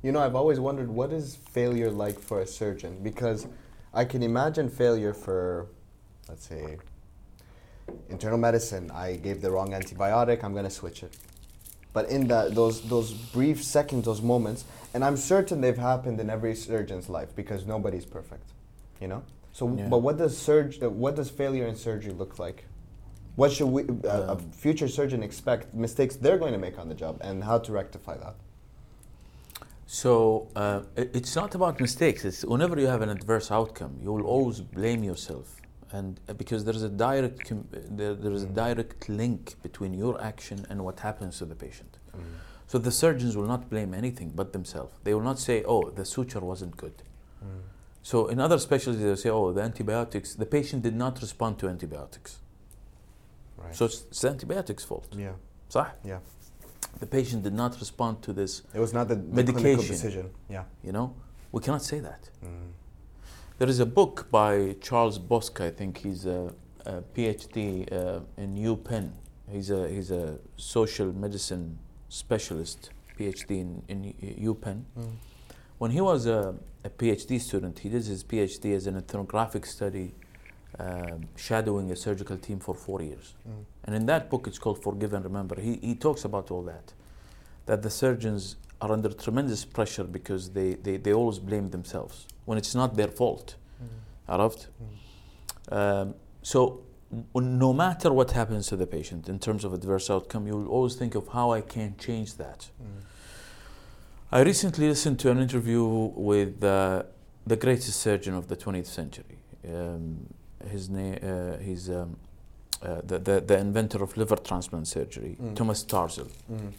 [0.02, 3.48] You know, I've always wondered what is failure like for a surgeon because
[3.98, 5.66] I can imagine failure for,
[6.30, 6.78] let's say,
[8.10, 8.92] internal medicine.
[8.92, 10.44] I gave the wrong antibiotic.
[10.44, 11.18] I'm gonna switch it.
[11.94, 16.30] But in that those those brief seconds, those moments, and I'm certain they've happened in
[16.30, 18.48] every surgeon's life because nobody's perfect,
[19.02, 19.24] you know.
[19.52, 19.88] So, Yeah.
[19.90, 22.66] but what does surg- uh, What does failure in surgery look like?
[23.36, 26.88] What should we, uh, a Um, future surgeon expect mistakes they're going to make on
[26.90, 28.36] the job, and how to rectify that?
[29.88, 32.26] So uh, it's not about mistakes.
[32.26, 35.62] It's whenever you have an adverse outcome, you will always blame yourself,
[35.94, 39.94] and uh, because there is a direct com- there, there is a direct link between
[39.94, 41.98] your action and what happens to the patient.
[42.68, 44.94] So the surgeons will not blame anything but themselves.
[45.06, 47.02] They will not say, "Oh, the suture wasn't good."
[48.04, 50.36] So in other specialties, they say, "Oh, the antibiotics.
[50.36, 52.40] The patient did not respond to antibiotics,
[53.58, 53.74] Right.
[53.74, 55.36] so it's, it's the antibiotics' fault." yeah,
[55.70, 55.92] صح?
[56.04, 56.20] yeah.
[57.00, 58.64] The patient did not respond to this.
[58.74, 59.88] It was not the, the Medication.
[59.88, 60.30] decision.
[60.50, 60.64] Yeah.
[60.84, 61.14] You know,
[61.52, 62.30] we cannot say that.
[62.44, 62.72] Mm.
[63.60, 65.62] There is a book by Charles Bosk.
[65.62, 66.54] I think he's a,
[66.86, 69.12] a PhD uh, in UPenn.
[69.52, 71.78] He's a he's a social medicine
[72.10, 74.84] specialist, PhD in, in U- UPenn.
[75.00, 75.12] Mm.
[75.78, 80.14] When he was a, a PhD student, he did his PhD as an ethnographic study,
[80.80, 83.34] um, shadowing a surgical team for four years.
[83.48, 83.66] Mm.
[83.86, 85.60] And in that book, it's called Forgive and Remember.
[85.60, 86.94] He, he talks about all that,
[87.66, 92.58] that the surgeons are under tremendous pressure because they, they, they always blame themselves when
[92.58, 93.56] it's not their fault.
[93.82, 93.88] Mm.
[95.72, 95.76] Mm.
[95.76, 96.82] Um, so
[97.34, 100.96] no matter what happens to the patient in terms of adverse outcome, you will always
[100.96, 102.70] think of how I can change that.
[102.82, 103.04] Mm.
[104.32, 107.04] I recently listened to an interview with uh,
[107.46, 109.40] the greatest surgeon of the 20th century,
[109.74, 110.28] um,
[110.70, 112.18] his name, uh, he's um,
[112.82, 115.56] uh, the, the, the inventor of liver transplant surgery, Mm.
[115.56, 116.30] Thomas Starzl.
[116.52, 116.72] Mm.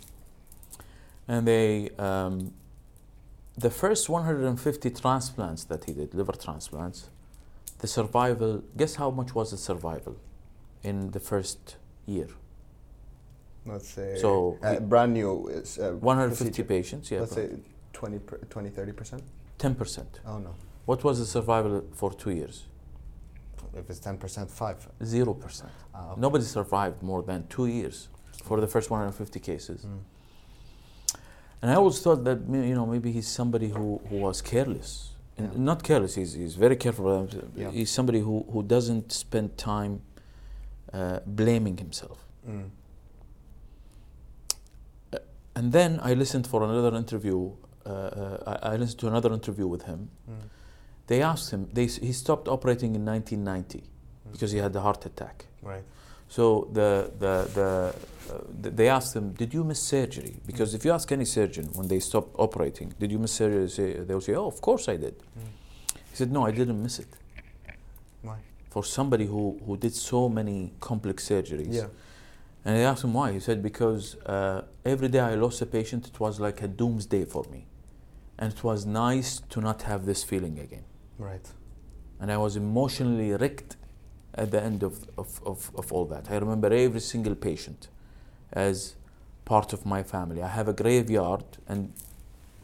[1.29, 2.53] And they, um,
[3.57, 7.11] the first 150 transplants that he did, liver transplants,
[7.79, 10.17] the survival, guess how much was the survival
[10.83, 11.77] in the first
[12.07, 12.29] year?
[13.67, 14.17] Let's say.
[14.19, 15.79] So, uh, brand new is.
[15.79, 16.65] Uh, 150 procedure.
[16.65, 17.21] patients, yeah.
[17.21, 17.51] Let's say
[17.93, 18.19] 20,
[18.49, 19.21] 20 30%.
[19.59, 20.07] 10%.
[20.27, 20.55] Oh no.
[20.87, 22.65] What was the survival for two years?
[23.75, 24.89] If it's 10%, 5.
[25.01, 25.63] 0%.
[25.95, 26.21] Ah, okay.
[26.21, 28.09] Nobody survived more than two years
[28.45, 29.85] for the first 150 cases.
[29.85, 29.99] Mm.
[31.61, 35.11] And I always thought that you know maybe he's somebody who, who was careless.
[35.39, 35.47] Yeah.
[35.57, 36.15] Not careless.
[36.15, 37.05] He's, he's very careful.
[37.05, 37.71] but Yeah.
[37.71, 40.03] He's somebody who, who doesn't spend time
[40.93, 42.19] uh, blaming himself.
[42.49, 42.71] Mm.
[45.57, 47.51] And then I listened for another interview.
[47.85, 50.11] Uh, uh, I, I listened to another interview with him.
[50.31, 50.35] Mm.
[51.09, 51.69] They asked him.
[51.73, 53.83] They, he stopped operating in 1990
[54.29, 54.33] Mm.
[54.33, 55.47] because he had a heart attack.
[55.63, 55.85] Right.
[56.37, 56.91] So the
[57.25, 57.69] the the
[58.35, 61.89] uh, they asked him, "Did you miss surgery?" Because if you ask any surgeon when
[61.89, 65.49] they stop operating, "Did you miss surgery?" They'll say, "Oh, of course I did." Mm.
[66.11, 67.09] He said, "No, I didn't miss it."
[68.23, 68.39] Why?
[68.75, 71.89] For somebody who who did so many complex surgeries, Yeah.
[72.65, 73.33] and they asked him why.
[73.33, 77.25] He said, "Because uh, every day I lost a patient, it was like a doomsday
[77.25, 77.61] for me,
[78.39, 80.85] and it was nice to not have this feeling again."
[81.20, 81.48] Right.
[82.20, 83.76] and I was emotionally wrecked
[84.36, 86.32] at the end of, of, of, of all that.
[86.32, 87.88] I remember every single patient
[88.52, 88.96] as
[89.46, 90.42] part of my family.
[90.42, 91.92] I have a graveyard, and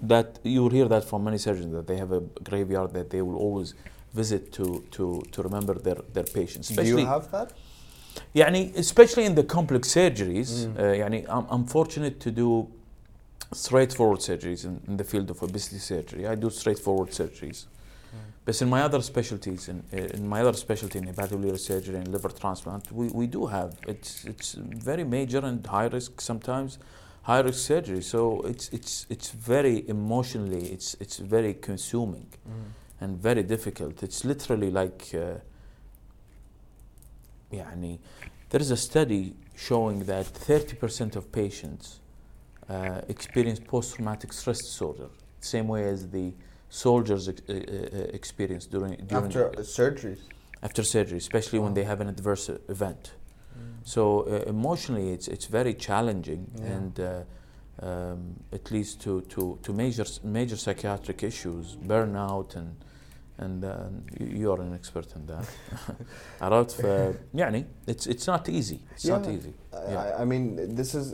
[0.02, 3.22] that you will hear that from many surgeons that they have a graveyard that they
[3.22, 3.74] will always
[4.14, 6.70] visit to, to, to remember their, their patients.
[6.70, 7.52] Do you have that?
[8.36, 10.78] يعني especially in the complex surgeries Mm.
[10.78, 12.68] uh, يعني I'm, I'm fortunate to do
[13.54, 17.66] straightforward surgeries in, in the field of obesity surgery I do straightforward surgeries
[18.46, 22.30] but in my other specialties in, in my other specialty in hepatobiliary surgery and liver
[22.30, 24.54] transplant we, we do have it's it's
[24.90, 26.80] very major and high risk sometimes
[27.24, 32.72] high risk surgery so it's it's it's very emotionally it's it's very consuming Mm.
[33.02, 34.04] and very difficult.
[34.04, 35.40] It's literally like, uh,
[37.54, 38.00] يعني,
[38.50, 42.00] there is a study showing that 30% of patients
[42.70, 45.08] uh, experience post-traumatic stress disorder,
[45.40, 46.34] same way as the
[46.74, 50.20] soldiers ex- uh, uh, experience during, during After surgeries.
[50.62, 51.76] after surgery, especially when Wow.
[51.76, 53.14] they have an adverse uh, event.
[53.84, 56.76] So uh, emotionally, it's it's very challenging, Yeah.
[56.76, 57.08] and uh,
[57.82, 62.70] um, it leads to, to, to major major psychiatric issues, burnout, and
[63.38, 63.70] and uh,
[64.20, 65.46] y- you are an expert in that.
[66.42, 68.80] عرفت ف يعني it's it's not easy.
[68.96, 69.32] It's not Yeah.
[69.38, 69.54] easy.
[69.74, 70.04] I- Yeah.
[70.18, 71.06] I, I mean, this is.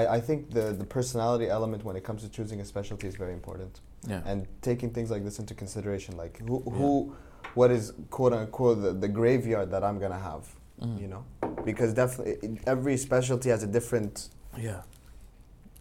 [0.00, 3.16] I, I think the, the personality element when it comes to choosing a specialty is
[3.16, 3.80] very important.
[4.07, 4.21] Yeah.
[4.25, 7.15] And taking things like this into consideration, like who, who
[7.53, 10.47] what is quote unquote the, the graveyard that I'm going to have,
[10.81, 11.01] Mm.
[11.01, 11.25] you know?
[11.65, 14.83] Because definitely every specialty has a different Yeah.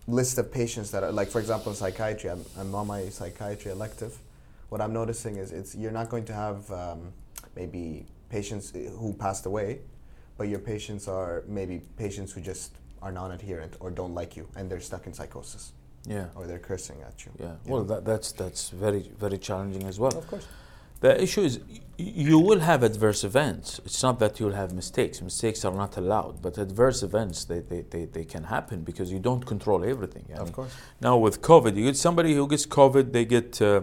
[0.09, 3.71] list of patients that are like for example in psychiatry I'm, I'm on my psychiatry
[3.71, 4.19] elective
[4.71, 7.13] what i'm noticing is it's you're not going to have um,
[7.55, 9.81] maybe patients uh, who passed away
[10.39, 14.71] but your patients are maybe patients who just are non-adherent or don't like you and
[14.71, 15.73] they're stuck in psychosis
[16.17, 16.27] Yeah.
[16.37, 17.47] or they're cursing at you Yeah.
[17.65, 17.89] you Well, know?
[17.93, 20.15] that, that's that's very very challenging as well.
[20.23, 20.47] of course
[21.01, 21.81] The issue is y-
[22.29, 23.69] you will have adverse events.
[23.87, 25.17] It's not that you'll have mistakes.
[25.33, 29.21] Mistakes are not allowed, but adverse events they, they, they, they can happen because you
[29.29, 30.25] don't control everything.
[30.31, 30.75] I of mean, course
[31.07, 33.83] Now with COVID, you get somebody who gets COVID, they get uh.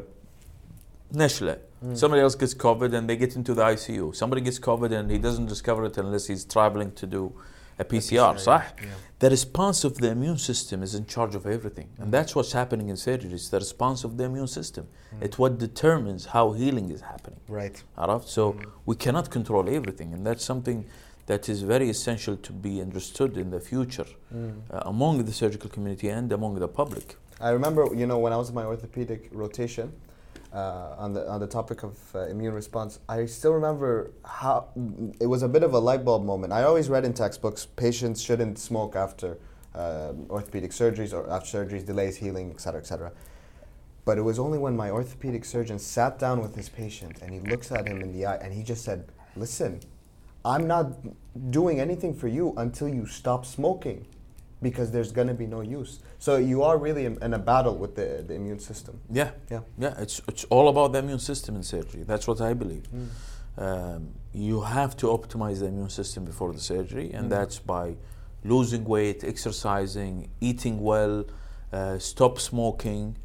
[1.13, 1.97] Mm.
[2.01, 4.15] Somebody else gets COVID and they get into the ICU.
[4.15, 7.23] Somebody gets COVID and he doesn't discover it unless he's traveling to do
[7.78, 8.36] a PCR.
[8.38, 8.62] صح?
[8.82, 8.86] yeah.
[9.20, 11.88] The response of the immune system is in charge of everything.
[11.98, 12.12] And Mm.
[12.16, 13.32] that's what's happening in surgery.
[13.38, 14.84] It's the response of the immune system.
[14.86, 15.24] Mm.
[15.24, 17.40] It's what determines how healing is happening.
[17.48, 18.28] right عرفت?
[18.28, 18.64] So Mm.
[18.86, 20.84] we cannot control everything, and that's something
[21.26, 24.52] that is very essential to be understood in the future Mm.
[24.74, 27.06] uh, among the surgical community and among the public.
[27.48, 29.86] I remember, you know, when I was in my orthopedic rotation,
[30.55, 34.69] uh, on the on the topic of uh, immune response, I still remember how
[35.19, 36.53] it was a bit of a light bulb moment.
[36.53, 39.37] I always read in textbooks patients shouldn't smoke after
[39.75, 43.11] um orthopedic surgeries or after surgeries, delays healing, etc., etc.
[44.05, 47.41] But it was only when my orthopedic surgeon sat down with his patient and he
[47.41, 49.81] looks at him in the eye and he just said, "Listen,
[50.45, 50.87] I'm not
[51.51, 54.07] doing anything for you until you stop smoking."
[54.61, 55.99] Because there's gonna be no use.
[56.17, 58.99] So you are really in, in a battle with the, the immune system.
[59.11, 59.59] Yeah, Yeah.
[59.77, 59.93] yeah.
[60.03, 62.03] It's it's all about the immune system in surgery.
[62.03, 62.85] That's what I believe.
[63.57, 67.29] Um, you have to optimize the immune system before the surgery, and Mm.
[67.29, 67.95] that's by
[68.43, 71.23] losing weight, exercising, eating well,
[71.71, 73.15] uh, stop smoking.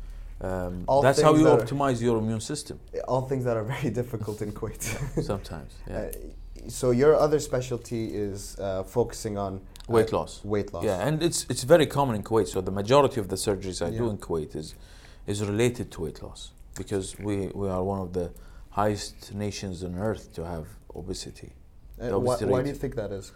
[0.41, 2.79] Um, that's how you optimize your immune system.
[3.07, 4.83] All things that are very difficult in Kuwait.
[5.33, 5.97] Sometimes, yeah.
[5.99, 6.13] Uh,
[6.69, 10.45] so your other specialty is uh, focusing on weight loss.
[10.45, 10.85] Weight loss.
[10.85, 12.49] Yeah, and it's it's very common in Kuwait.
[12.49, 14.75] So the majority of the surgeries I do in Kuwait is
[15.27, 18.31] is related to weight loss because we, we are one of the
[18.71, 21.53] highest nations on earth to have obesity.
[22.01, 23.33] Uh, why, why do you think that is?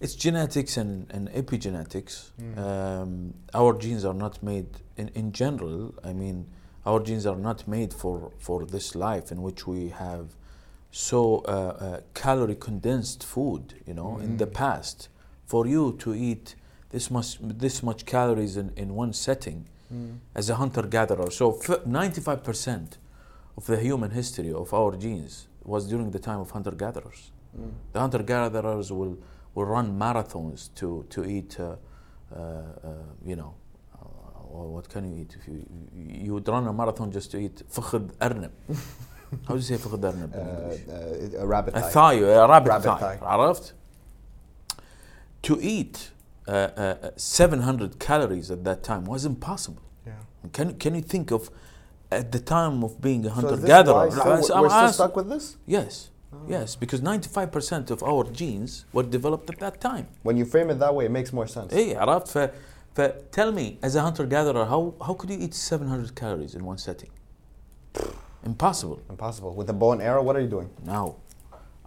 [0.00, 2.30] It's genetics and, and epigenetics.
[2.40, 2.58] Mm.
[2.58, 4.66] Um, our genes are not made,
[4.96, 6.46] in, in general, I mean,
[6.84, 10.34] our genes are not made for, for this life in which we have
[10.90, 14.52] so uh, uh, calorie condensed food, you know, in the Mm.
[14.54, 15.08] past
[15.51, 16.55] For you to eat
[16.89, 19.65] this much, this much calories in, in one setting
[20.35, 21.31] as a hunter gatherer.
[21.31, 22.97] So f- 95%
[23.55, 27.31] of the human history of our genes was during the time of hunter gatherers.
[27.57, 27.71] Mm.
[27.93, 29.17] The hunter gatherers will,
[29.55, 31.75] will run marathons to, to eat, uh,
[32.35, 32.89] uh, uh,
[33.25, 33.53] you know,
[33.95, 34.05] uh,
[34.49, 35.37] well, what can you eat?
[35.39, 35.65] If you,
[36.25, 38.51] you would run a marathon just to eat فخذ أرنب.
[39.47, 41.35] How do you say فخذ أرنب Uh, in English?
[41.35, 41.89] uh, a rabbit A thigh.
[41.89, 43.17] thigh, a rabbit, Rabbit thigh.
[43.17, 43.25] thigh.
[43.25, 43.73] عرفت?
[45.43, 46.11] To eat
[46.47, 49.81] uh, uh, uh, 700 calories at that time was impossible.
[50.05, 50.13] Yeah.
[50.53, 51.49] Can, can you think of
[52.11, 53.93] at the time of being a So hunter is this gatherer?
[53.95, 55.57] why still we're I'm still ask- stuck with this?
[55.65, 56.37] Yes, Oh.
[56.49, 60.07] yes, because 95% of our genes were developed at that time.
[60.23, 61.71] When you frame it that way, it makes more sense.
[61.73, 62.27] Hey, عرفت?
[62.27, 62.37] ف,
[62.95, 66.65] ف tell me, as a hunter gatherer, how, how could you eat 700 calories in
[66.65, 67.09] one setting?
[68.45, 68.99] Impossible.
[69.09, 69.53] Impossible.
[69.53, 70.69] With a bow and arrow, what are you doing?
[70.85, 71.15] Now,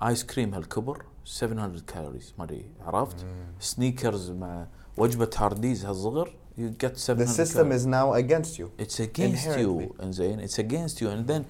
[0.03, 3.27] ايس كريم هالكبر 700 calories مري عرفت؟
[3.61, 4.67] سنيكرز مع
[4.97, 7.81] وجبة هارديز هالصغر you get 700 The system calories.
[7.81, 8.71] is now against you.
[8.79, 10.03] It's against you Inherently.
[10.03, 11.45] انزين it's against you and then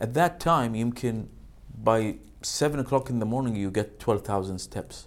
[0.00, 1.24] at that time يمكن
[1.84, 5.06] by 7 o'clock in the morning you get 12,000 steps.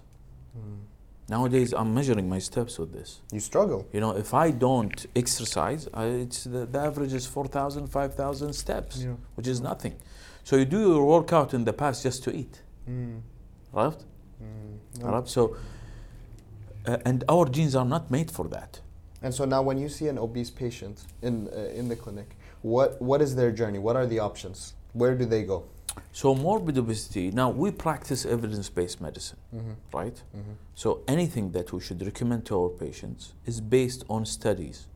[1.30, 3.20] Nowadays I'm measuring my steps with this.
[3.32, 3.86] You struggle.
[3.92, 9.02] You know, if I don't exercise, I, it's the, the average is 4,000, 5,000 steps,
[9.02, 9.12] Yeah.
[9.36, 9.94] which is nothing.
[10.42, 13.20] So you do your workout in the past just to eat, Mm.
[13.73, 13.97] right?
[14.99, 15.07] No.
[15.07, 15.27] Right?
[15.27, 15.55] So,
[16.85, 18.79] uh, and our genes are not made for that.
[19.21, 23.01] And so now, when you see an obese patient in uh, in the clinic, what
[23.01, 23.79] what is their journey?
[23.79, 24.73] What are the options?
[24.93, 25.63] Where do they go?
[26.11, 27.31] So morbid obesity.
[27.31, 29.73] Now we practice evidence-based medicine, Mm-hmm.
[29.97, 30.17] right?
[30.75, 34.87] So anything that we should recommend to our patients is based on studies.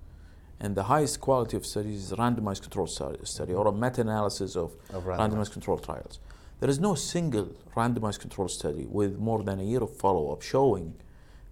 [0.59, 4.71] And the highest quality of studies is randomized control stu- study or a meta-analysis of
[4.91, 6.19] Of randomized control trials.
[6.59, 10.95] There is no single randomized control study with more than a year of follow-up showing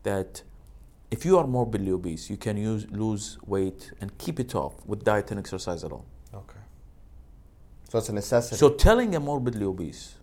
[0.04, 0.42] that
[1.12, 5.04] if you are morbidly obese, you can use, lose weight and keep it off with
[5.04, 6.06] diet and exercise alone.
[6.34, 6.60] Okay.
[7.90, 8.58] So it's a necessity.
[8.58, 10.16] So telling a morbidly obese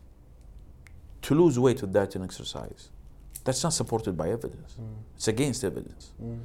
[1.23, 2.91] to lose weight with diet and exercise,
[3.45, 4.77] that's not supported by evidence.
[4.81, 4.95] Mm.
[5.17, 6.13] It's against evidence.
[6.23, 6.41] Mm.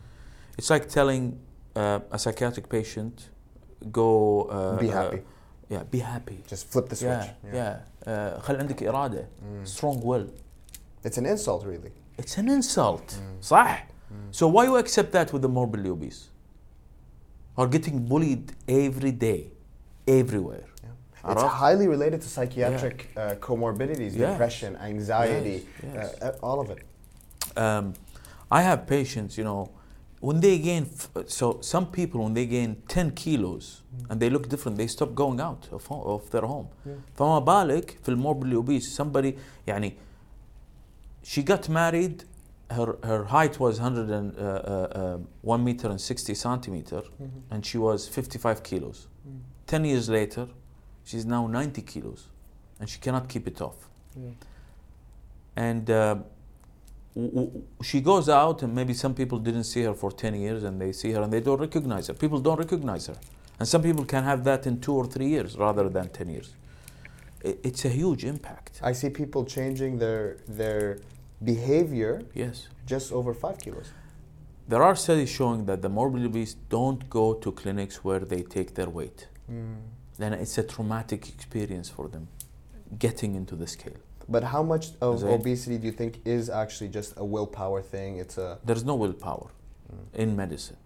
[0.57, 1.39] It's like telling
[1.75, 3.29] uh, a psychiatric patient,
[3.91, 4.43] go.
[4.43, 5.21] Uh, Be uh, happy.
[5.68, 6.38] yeah, be happy.
[6.46, 7.28] Just flip the switch.
[7.53, 8.07] Yeah, yeah.
[8.07, 9.26] Uh, خل عندك إرادة.
[9.64, 10.26] Strong will.
[11.05, 11.92] It's an insult, really.
[12.18, 13.14] It's an insult.
[13.42, 13.86] صح?
[14.30, 16.28] So why you accept that with the morbidly obese?
[17.57, 19.50] Are getting bullied every day,
[20.07, 20.64] everywhere.
[20.82, 21.32] Yeah.
[21.32, 21.48] It's عرفت?
[21.48, 24.32] highly related to psychiatric uh, comorbidities, Yes.
[24.32, 26.22] depression, anxiety, Yes, yes.
[26.22, 26.80] Uh, uh, all of it.
[27.57, 27.94] um,
[28.50, 29.70] I have patients, you know,
[30.20, 34.48] when they gain, f- so some people when they gain 10 kilos and they look
[34.48, 36.68] different, they stop going out of, home, of their home.
[36.86, 36.92] Yeah.
[37.18, 39.34] فما بالك في الموربidly obese somebody
[39.66, 39.92] يعني
[41.24, 42.24] she got married
[42.70, 47.03] her her height was 100 and, uh, uh, uh, 1 meter and 60 centimeter
[47.50, 49.09] and she was 55 kilos
[49.66, 50.46] 10 years later
[51.05, 52.28] she's now 90 kilos
[52.80, 53.88] and she cannot keep it off
[55.57, 56.26] and uh, w- w-
[57.82, 60.91] she goes out and maybe some people didn't see her for 10 years and they
[60.91, 62.13] see her and they don't recognize her.
[62.13, 63.18] People don't recognize her.
[63.59, 66.53] And some people can have that in two or three years rather than 10 years.
[67.43, 68.80] It's a huge impact.
[68.84, 70.99] I see people changing their their
[71.43, 72.68] behavior yes.
[72.86, 73.91] just over five kilos.
[74.68, 78.70] there are studies showing that the morbidly obese don't go to clinics where they take
[78.74, 79.20] their weight.
[79.47, 79.76] Hmm.
[80.18, 82.28] Then it's a traumatic experience for them
[83.05, 86.48] getting into the scale But how much of Is it- obesity do you think is
[86.62, 88.18] actually just a willpower thing?
[88.18, 89.48] It's a there's no willpower
[90.14, 90.76] in medicine.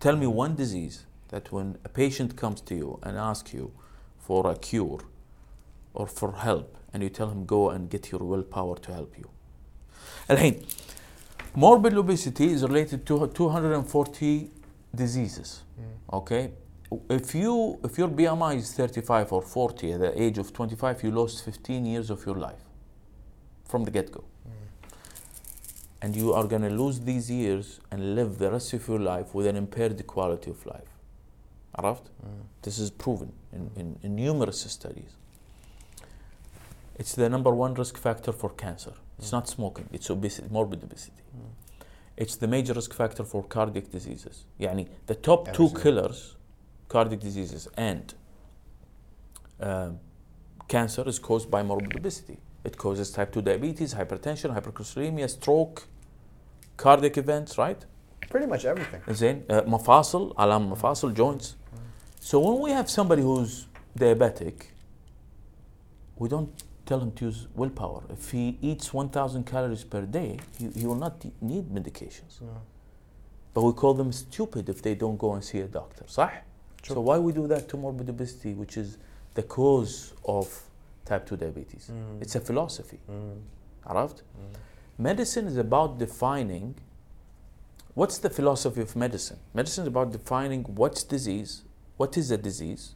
[0.00, 0.96] Tell me one disease
[1.28, 3.72] that when a patient comes to you and asks you
[4.26, 5.00] for a cure
[5.94, 9.28] or for help, and you tell him go and get your willpower to help you.
[10.30, 10.62] الحين
[11.56, 14.50] morbid obesity is related to 240
[14.94, 15.62] diseases.
[16.12, 16.52] Okay,
[17.10, 21.10] if you if your BMI is 35 or 40 at the age of 25, you
[21.10, 22.64] lost 15 years of your life
[23.72, 24.24] from the get-go,
[26.02, 29.34] and you are going to lose these years and live the rest of your life
[29.34, 30.90] with an impaired quality of life.
[31.74, 32.02] عرفت?
[32.62, 35.16] This is proven in, in, in numerous studies.
[36.98, 38.94] It's the number one risk factor for cancer.
[39.18, 41.22] It's not smoking, it's obesity, morbid obesity.
[42.16, 44.44] It's the major risk factor for cardiac diseases.
[44.60, 45.82] يعني the top two Absolutely.
[45.82, 46.36] killers,
[46.88, 48.14] cardiac diseases and
[49.60, 50.00] um,
[50.66, 52.38] cancer is caused by morbid obesity.
[52.63, 55.87] It causes type 2 diabetes, hypertension, hypercholesterolemia, stroke,
[56.77, 57.83] cardiac events, right?
[58.29, 59.01] Pretty much everything.
[59.13, 61.55] Zain, uh, alam mafasal joints.
[62.19, 63.67] So when we have somebody who's
[63.99, 64.67] diabetic,
[66.15, 66.51] we don't
[66.85, 68.03] tell him to use willpower.
[68.09, 72.41] If he eats 1,000 calories per day, he, he will not need medications.
[72.41, 72.61] No.
[73.53, 76.31] But we call them stupid if they don't go and see a doctor, صح?
[76.83, 76.95] Sure.
[76.95, 78.97] So why we do that to morbid obesity, which is
[79.35, 80.63] the cause of
[81.04, 81.90] type 2 diabetes
[82.20, 82.98] it's a philosophy
[83.86, 84.22] عرفت
[84.98, 86.74] medicine is about defining
[87.94, 91.62] what's the philosophy of medicine medicine is about defining what's disease
[91.96, 92.94] what is a disease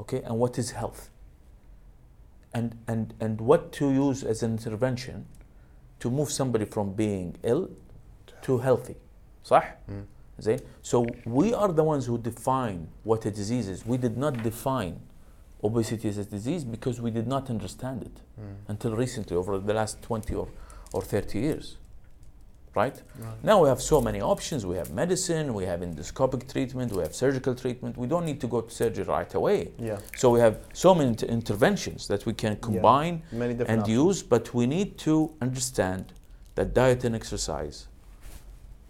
[0.00, 1.10] okay and what is health
[2.54, 5.26] and and and what to use as an intervention
[6.00, 7.70] to move somebody from being ill
[8.42, 8.96] to healthy
[9.44, 9.76] صح
[10.40, 14.42] زين so we are the ones who define what a disease is we did not
[14.42, 14.96] define
[15.63, 18.53] obesity as a disease because we did not understand it hmm.
[18.67, 20.47] until recently over the last 20 or,
[20.93, 21.77] or 30 years
[22.77, 23.01] right?
[23.49, 24.59] Now we have so many options.
[24.73, 27.91] We have medicine we have endoscopic treatment we have surgical treatment.
[28.03, 29.59] We don't need to go to surgery right away.
[29.89, 29.99] Yeah.
[30.21, 34.03] so we have so many inter- interventions that we can combine Many and options.
[34.03, 35.13] use, but we need to
[35.47, 36.03] understand
[36.57, 37.77] that diet and exercise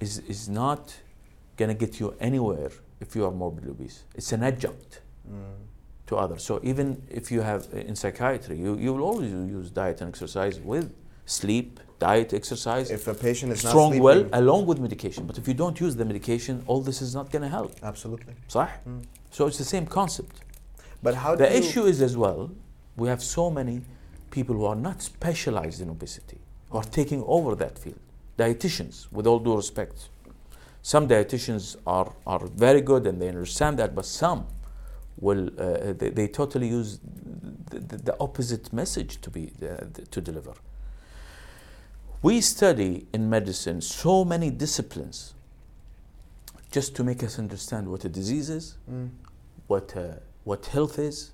[0.06, 0.82] is, is not
[1.60, 2.72] going to get you anywhere
[3.04, 3.98] if you are morbidly obese.
[4.20, 4.92] It's an adjunct
[5.28, 5.67] hmm.
[6.08, 6.44] To others.
[6.44, 10.10] So even if you have uh, in psychiatry, you, you will always use diet and
[10.10, 10.94] exercise with
[11.26, 15.26] sleep, diet, exercise, If a patient is not strong sleeping, well along with medication.
[15.28, 17.74] But if you don't use the medication, all this is not going to help.
[17.84, 18.34] absolutely.
[18.50, 18.68] صح?
[18.86, 19.02] Hmm.
[19.32, 20.42] So it's the same concept.
[21.04, 22.52] But how The issue is as well,
[22.96, 23.82] we have so many
[24.32, 26.40] people who are not specialized in obesity,
[26.70, 28.00] who are taking over that field.
[28.38, 30.10] Dietitians, with all due respect.
[30.82, 34.48] Some dietitians are, are very good and they understand that, but some
[35.19, 36.99] will, uh, they, they totally use
[37.71, 40.55] the, the, the opposite message to, be, uh, to deliver.
[42.23, 45.35] We study in medicine so many disciplines
[46.71, 49.11] just to make us understand what a disease is, Mm.
[49.67, 50.15] what, uh,
[50.45, 51.33] what health is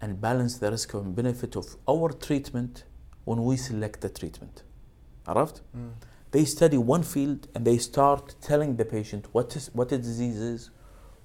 [0.00, 2.84] and balance the risk and benefit of our treatment
[3.24, 4.62] when we select the treatment.
[5.26, 5.60] عرفت?
[5.76, 5.90] Mm.
[6.32, 10.38] They study one field and they start telling the patient what is what a disease
[10.40, 10.70] is,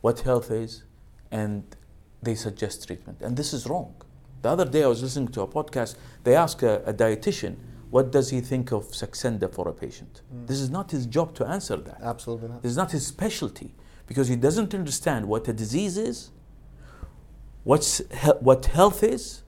[0.02, 0.84] what health is,
[1.32, 1.64] and
[2.23, 3.19] they suggest treatment.
[3.21, 3.95] And this is wrong.
[4.43, 7.57] The other day I was listening to a podcast, they asked a, a dietitian,
[7.91, 10.23] what does he think of Saxenda for a patient?
[10.31, 10.47] Hmm.
[10.47, 12.01] This is not his job to answer that.
[12.03, 12.63] Absolutely not.
[12.63, 13.75] This is not his specialty
[14.07, 16.31] because he doesn't understand what a disease is,
[17.65, 19.43] what's he- what health is,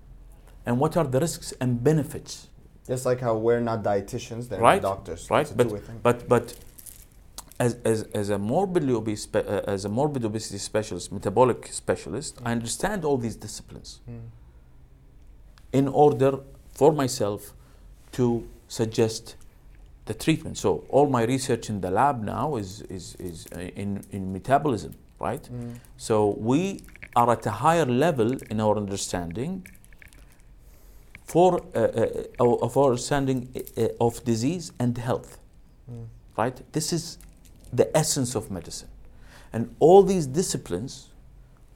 [0.67, 2.49] and what are the risks and benefits.
[2.87, 5.31] Just like how we're not dietitians, they're Right, not doctors.
[5.31, 5.51] right?
[5.57, 6.55] But but but
[7.59, 12.53] as as, as a morbidly obese uh, as a morbid obesity specialist, metabolic specialist, I
[12.53, 14.21] understand all these disciplines Mm.
[15.73, 16.39] in order
[16.73, 17.53] for myself
[18.13, 19.37] to suggest
[20.07, 20.59] the treatment.
[20.59, 24.95] So all my research in the lab now is is is uh, in in metabolism,
[25.21, 25.43] right?
[25.53, 25.75] Mm.
[25.97, 26.81] So we
[27.17, 29.67] are at a higher level in our understanding
[31.25, 35.39] for uh, uh, of our understanding uh, of disease and health.
[35.91, 36.07] Mm.
[36.37, 36.73] Right?
[36.73, 37.19] This is
[37.77, 38.89] the essence of medicine,
[39.53, 41.09] and all these disciplines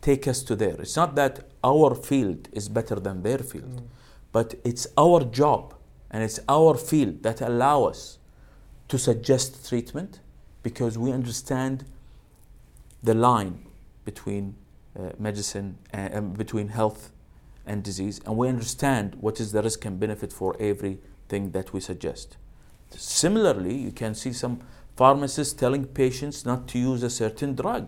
[0.00, 0.76] take us to there.
[0.80, 3.86] It's not that our field is better than their field, Mm.
[4.32, 5.74] but it's our job
[6.10, 8.18] and it's our field that allow us
[8.88, 10.20] to suggest treatment
[10.62, 11.84] because we understand
[13.02, 13.66] the line
[14.04, 14.54] between
[14.98, 17.10] uh, medicine and um, between health
[17.66, 21.80] and disease and we understand what is the risk and benefit for everything that we
[21.80, 22.36] suggest
[22.90, 24.58] similarly you can see some
[25.00, 27.86] pharmacists telling patients not to use a certain drug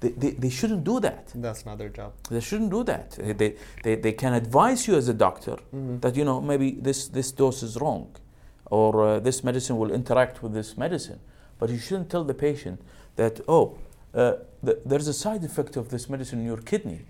[0.00, 2.10] they, they, they shouldn't do that That's not their job.
[2.34, 3.08] they shouldn't do that
[3.40, 3.50] they,
[3.84, 6.00] they, they, can advise you as a doctor Mhm.
[6.02, 8.06] that you know maybe this this dose is wrong
[8.78, 11.20] or uh, this medicine will interact with this medicine
[11.58, 12.78] But you shouldn't tell the patient
[13.16, 13.64] that, oh,
[14.14, 14.34] uh,
[14.66, 17.00] th- there's a side effect of this medicine in your kidney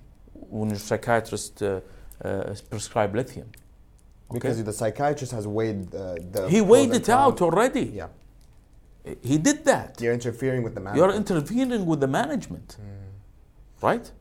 [0.57, 1.81] when your psychiatrist uh,
[2.25, 3.49] uh, prescribe lithium.
[4.33, 6.49] Because the psychiatrist has weighed uh, the.
[6.49, 7.85] He weighed it out already.
[8.01, 8.09] Yeah.
[9.24, 10.00] He did that.
[10.02, 11.32] You're interfering with the You're management.
[11.32, 13.86] intervening with the management, Hmm.
[13.88, 14.12] right?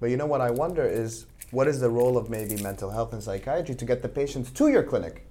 [0.00, 3.12] But you know what I wonder is what is the role of maybe mental health
[3.14, 5.24] and psychiatry to get the patients to your clinic?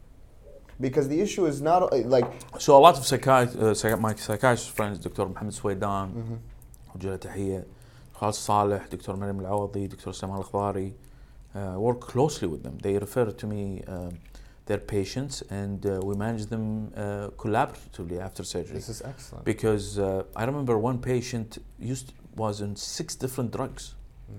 [0.80, 2.28] Because the issue is not uh, like
[2.60, 5.26] So a lot of psychiat- uh, psych- my psychiatrist friends, Dr.
[5.28, 6.08] Mohammed Swaidan,
[6.96, 7.66] وجه تحية,
[8.20, 9.16] Khalid Saleh, Dr.
[9.16, 10.12] Mariam Al-Awadi, Dr.
[10.12, 10.94] Samal Al-Khbari,
[11.56, 12.78] uh, work closely with them.
[12.82, 14.18] They refer to me um,
[14.67, 18.75] their patients and uh, we manage them uh, collaboratively after surgery.
[18.77, 19.45] this is excellent.
[19.45, 23.95] Because uh, I remember one patient used was on six different drugs,
[24.31, 24.37] Mm.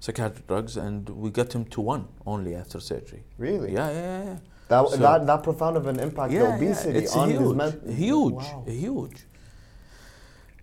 [0.00, 3.22] psychiatric drugs, and we got him to one only after surgery.
[3.38, 3.72] Really?
[3.74, 4.38] Yeah, yeah, yeah.
[4.68, 7.92] That, So- that, that profound of an impact, the obesity it's on huge, his mental.
[7.92, 8.64] huge, Wow.
[8.66, 9.18] huge.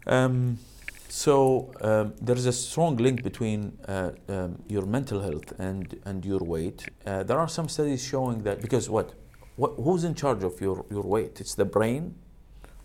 [0.07, 0.57] Um,
[1.12, 6.24] so um, there is a strong link between uh, um, your mental health and and
[6.24, 6.78] your weight.
[7.06, 9.08] Uh, there are some studies showing that because what,
[9.56, 11.40] what who's in charge of your your weight?
[11.40, 12.14] It's the brain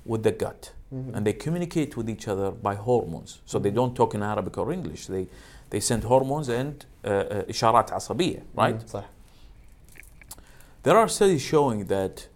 [0.05, 1.15] with the gut, Mhm.
[1.15, 3.31] and they communicate with each other by hormones.
[3.45, 5.07] So they don't talk in Arabic or English.
[5.07, 5.27] They
[5.69, 8.79] they send hormones and uh, uh, إشارات عصبية, right?
[8.79, 9.03] Mm, صح.
[10.83, 12.27] There are studies showing that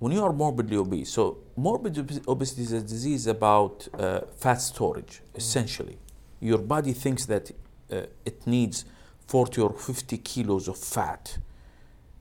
[0.00, 1.95] when you are morbidly obese, so morbid
[2.27, 5.97] obesity is a disease about uh, fat storage, essentially.
[6.39, 7.51] Your body thinks that
[7.91, 8.85] uh, it needs
[9.27, 11.37] 40 or 50 kilos of fat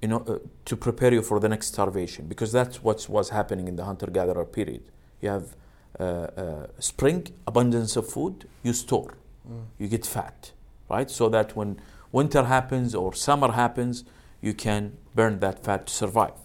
[0.03, 3.66] you know, uh, to prepare you for the next starvation, because that's what was happening
[3.68, 4.82] in the hunter gatherer period.
[5.20, 5.57] You have
[5.99, 9.14] uh, uh, spring, abundance of food, you store,
[9.49, 9.64] Mm.
[9.78, 10.53] you get fat,
[10.91, 11.11] right?
[11.11, 11.80] So that when
[12.12, 14.05] winter happens or summer happens,
[14.43, 16.39] you can burn that fat to survive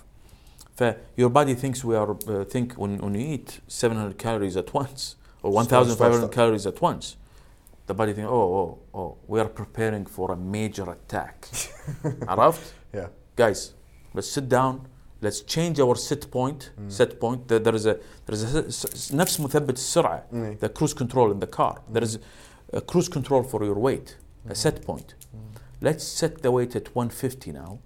[0.78, 4.72] ف- your body thinks we are uh, think when, when you eat 700 calories at
[4.74, 6.32] once or Stop, 1500 stop, stop.
[6.32, 7.16] calories at once
[7.86, 11.36] the body thinks oh oh oh we are preparing for a major attack
[12.28, 12.62] عرفت
[12.94, 13.08] Yeah.
[13.36, 13.60] guys
[14.14, 14.74] let's sit down
[15.24, 16.90] let's change our set point Mm.
[16.98, 17.94] set point There- there is a
[18.26, 20.58] there is a s- s- نفس مثبت السرعة Mm.
[20.60, 22.18] the cruise control in the car there is
[22.72, 24.08] a cruise control for your weight
[24.46, 24.56] a Mm.
[24.64, 25.08] set point
[25.86, 27.78] let's set the weight at 150 now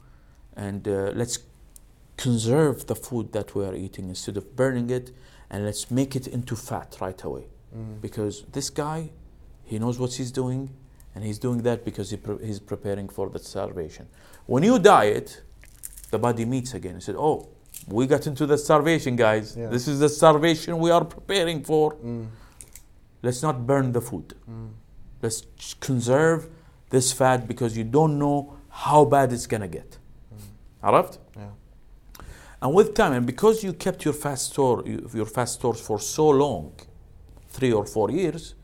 [0.66, 1.37] and uh, let's
[2.16, 5.11] conserve the food that we are eating instead of burning it
[5.51, 8.01] and let's make it into fat right away Mm.
[8.03, 9.11] because this guy
[9.64, 10.68] he knows what he's doing
[11.14, 14.05] and he's doing that because he pre- he's preparing for the starvation
[14.47, 15.29] when you diet
[16.11, 17.49] the body meets again and said oh
[17.89, 19.70] we got into the starvation guys Yeah.
[19.75, 22.27] this is the starvation we are preparing for Mm.
[23.23, 24.68] let's not burn the food Mm.
[25.23, 26.41] let's ch- conserve
[26.91, 28.37] this fat because you don't know
[28.85, 29.91] how bad it's gonna get
[30.83, 31.43] عرفت Yeah.
[32.62, 35.99] and with time and because you kept your fat store you- your fat stores for
[36.16, 36.70] so long
[37.57, 38.55] three or four years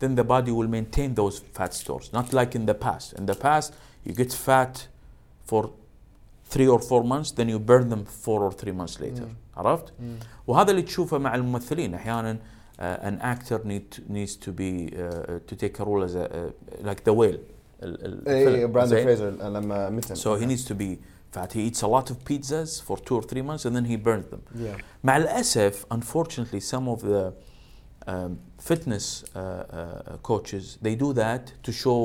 [0.00, 3.38] then the body will maintain those fat stores not like in the past in the
[3.46, 3.68] past
[4.06, 4.74] you get fat
[5.50, 5.62] for
[6.52, 9.56] three or four months then you burn them four or three months later Mm.
[9.56, 10.24] عرفت Mm.
[10.46, 12.38] وهذا اللي تشوفه مع الممثلين احيانا
[12.78, 16.88] uh, an actor need needs to be uh, to take a role as a uh,
[16.88, 17.38] like the whale
[17.82, 20.98] ال- ال- إيه، الفيلم، براندن زين؟ فريزر لما متن so he needs to be
[21.32, 23.96] fat he eats a lot of pizzas for two or three months and then he
[23.96, 24.76] burns them Yeah.
[25.04, 27.32] مع الاسف unfortunately some of the
[28.12, 28.38] um,
[28.68, 31.98] fitness uh, uh, coaches they do that to show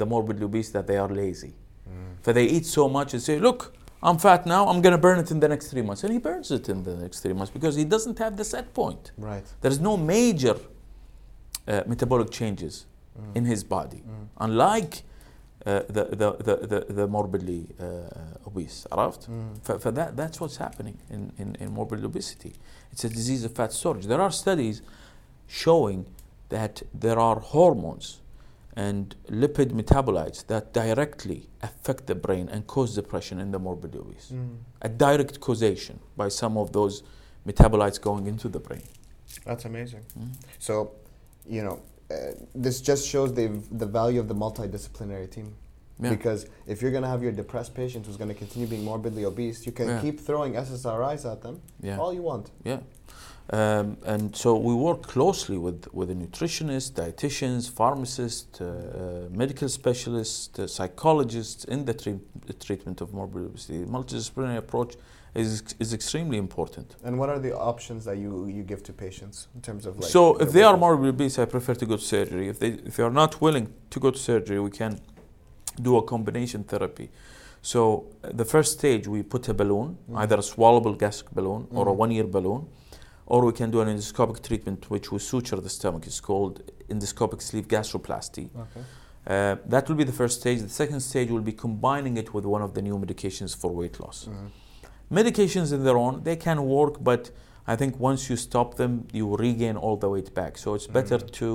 [0.00, 2.24] the morbidly obese that they are lazy Mm.
[2.24, 3.60] so they eat so much and say look
[4.08, 6.48] I'm fat now I'm gonna burn it in the next three months and he burns
[6.58, 9.46] it in the next three months because he doesn't have the set point Right.
[9.62, 10.56] there is no major
[11.66, 12.74] uh, metabolic changes
[13.18, 13.36] Mm.
[13.38, 14.26] in his body Mm.
[14.46, 15.02] unlike uh,
[15.64, 19.58] the, the, the, the, the morbidly uh, obese عرفت Mm.
[19.66, 22.52] ف- for that that's what's happening in, in, in morbid obesity
[22.92, 24.82] it's a disease of fat storage there are studies
[25.46, 26.06] showing
[26.48, 28.20] that there are hormones
[28.76, 34.28] and lipid metabolites that directly affect the brain and cause depression in the morbidly obese
[34.32, 34.56] Mm.
[34.82, 37.02] a direct causation by some of those
[37.46, 38.86] metabolites going into the brain
[39.48, 40.02] That's amazing.
[40.18, 40.30] Mm.
[40.66, 40.72] So,
[41.56, 41.80] you know, uh,
[42.55, 45.53] this just shows the the value of the multidisciplinary team.
[45.99, 46.09] Yeah.
[46.09, 49.25] Because if you're going to have your depressed patient who's going to continue being morbidly
[49.25, 50.01] obese, you can Yeah.
[50.01, 52.49] keep throwing SSRIs at them yeah all you want.
[52.63, 52.79] Yeah.
[53.51, 59.67] Um, and so we work closely with, with the nutritionists, dietitians, pharmacists, uh, uh, medical
[59.67, 63.79] specialists, uh, psychologists in the, treat- the treatment of morbid obesity.
[63.83, 64.95] The multidisciplinary approach
[65.35, 66.95] is, is extremely important.
[67.03, 70.09] And what are the options that you, you give to patients in terms of like?
[70.09, 70.79] so if they are business?
[70.79, 72.49] morbid obese, I prefer to go to surgery.
[72.49, 74.99] If they, if they are not willing to go to surgery, we can
[75.81, 77.09] do a combination therapy.
[77.61, 80.17] So the first stage, we put a balloon, Mhm.
[80.17, 81.97] either a swallowable gastric balloon or a Mhm.
[81.97, 82.67] one-year balloon.
[83.25, 86.05] or we can do an endoscopic treatment which will suture the stomach.
[86.05, 88.49] It's called endoscopic sleeve gastroplasty.
[88.63, 88.81] Okay.
[89.25, 90.59] Uh, that will be the first stage.
[90.61, 93.97] The second stage will be combining it with one of the new medications for weight
[94.01, 94.27] loss.
[94.29, 94.49] Mhm.
[95.13, 97.29] Medications in their own, they can work, but
[97.67, 100.57] I think once you stop them, you regain all the weight back.
[100.57, 101.31] So it's better Mhm.
[101.41, 101.49] to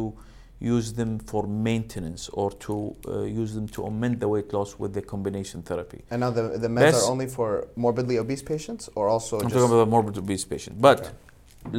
[0.77, 2.75] use them for maintenance or to
[3.07, 6.01] uh, use them to amend the weight loss with the combination therapy.
[6.11, 9.43] And now the, the meds Best- are only for morbidly obese patients or also I'm
[9.43, 9.55] just.
[9.55, 10.81] talking about a morbid obese patient.
[10.81, 11.11] But Okay.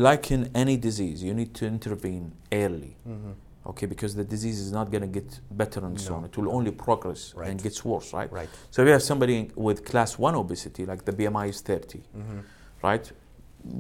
[0.08, 2.96] like in any disease, you need to intervene early.
[3.08, 3.34] Mhm.
[3.70, 6.16] Okay, because the disease is not going to get better and so No.
[6.18, 6.26] on.
[6.26, 7.50] It will only progress Right.
[7.50, 8.32] and gets worse, right?
[8.32, 8.50] Right.
[8.72, 12.44] So if you have somebody with class one obesity, like the BMI is 30, Mhm.
[12.82, 13.12] right?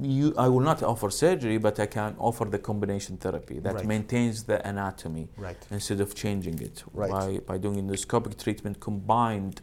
[0.01, 3.85] You, I will not offer surgery, but I can offer the combination therapy that Right.
[3.93, 5.57] maintains the anatomy Right.
[5.71, 7.09] instead of changing it Right.
[7.11, 9.61] by, by doing endoscopic treatment combined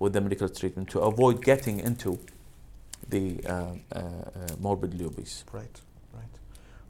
[0.00, 2.18] with the medical treatment to avoid getting into
[3.08, 5.44] the uh, uh, uh, morbidly obese.
[5.52, 5.80] Right.
[6.12, 6.34] Right.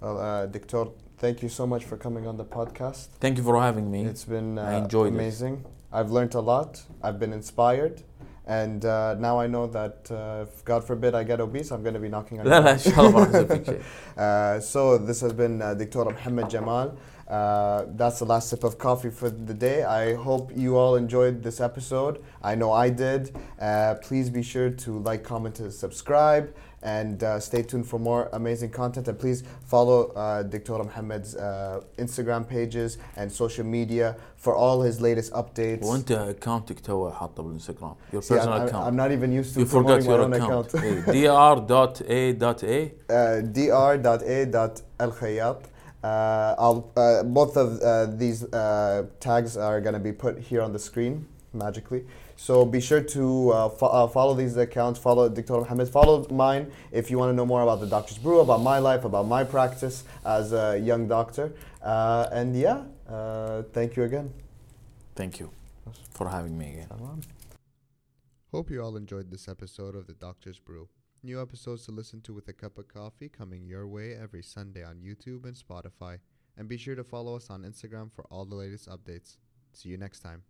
[0.00, 0.90] Well, uh, Dictor,
[1.22, 3.06] thank you so much for coming on the podcast.
[3.20, 4.04] Thank you for having me.
[4.04, 5.54] It's been uh, I enjoyed amazing.
[5.64, 5.70] It.
[5.98, 6.82] I've learned a lot.
[7.00, 8.02] I've been inspired.
[8.44, 11.94] And uh, now I know that uh, if God forbid I get obese, I'm going
[11.94, 12.56] to be knocking on your
[14.16, 16.06] uh, So this has been uh, Dr.
[16.10, 16.98] Mohammad Jamal.
[17.28, 19.84] Uh, that's the last sip of coffee for the day.
[19.84, 22.22] I hope you all enjoyed this episode.
[22.42, 23.34] I know I did.
[23.60, 26.52] Uh, please be sure to like, comment, and subscribe
[26.82, 29.08] and uh, stay tuned for more amazing content.
[29.08, 35.00] And please follow uh, Dictora Mohammad's uh, Instagram pages and social media for all his
[35.00, 35.84] latest updates.
[35.84, 38.32] وانت اكونتك تو حاطه بالانستغرام your on Instagram.
[38.32, 41.06] Your personal account I'm not even used to you forgot your account, account.
[41.68, 43.40] dr.a.a uh,
[44.00, 45.72] dr.a.alkhayat
[46.02, 50.60] uh, I'll, uh, both of uh, these uh, tags are going to be put here
[50.60, 52.04] on the screen magically.
[52.42, 55.60] So be sure to uh, fo- uh, follow these accounts, follow Dr.
[55.60, 58.80] Mohammad, follow mine if you want to know more about the Doctor's Brew, about my
[58.80, 61.52] life, about my practice as a young doctor.
[61.80, 64.34] Uh, and yeah, uh, thank you again.
[65.14, 65.52] thank you
[66.10, 66.88] for having me again
[68.50, 70.88] Hope you all enjoyed this episode of The Doctor's Brew.
[71.22, 74.82] New episodes to listen to with a cup of coffee coming your way every Sunday
[74.82, 76.18] on YouTube and Spotify.
[76.56, 79.36] And be sure to follow us on Instagram for all the latest updates.
[79.72, 80.42] See you next time.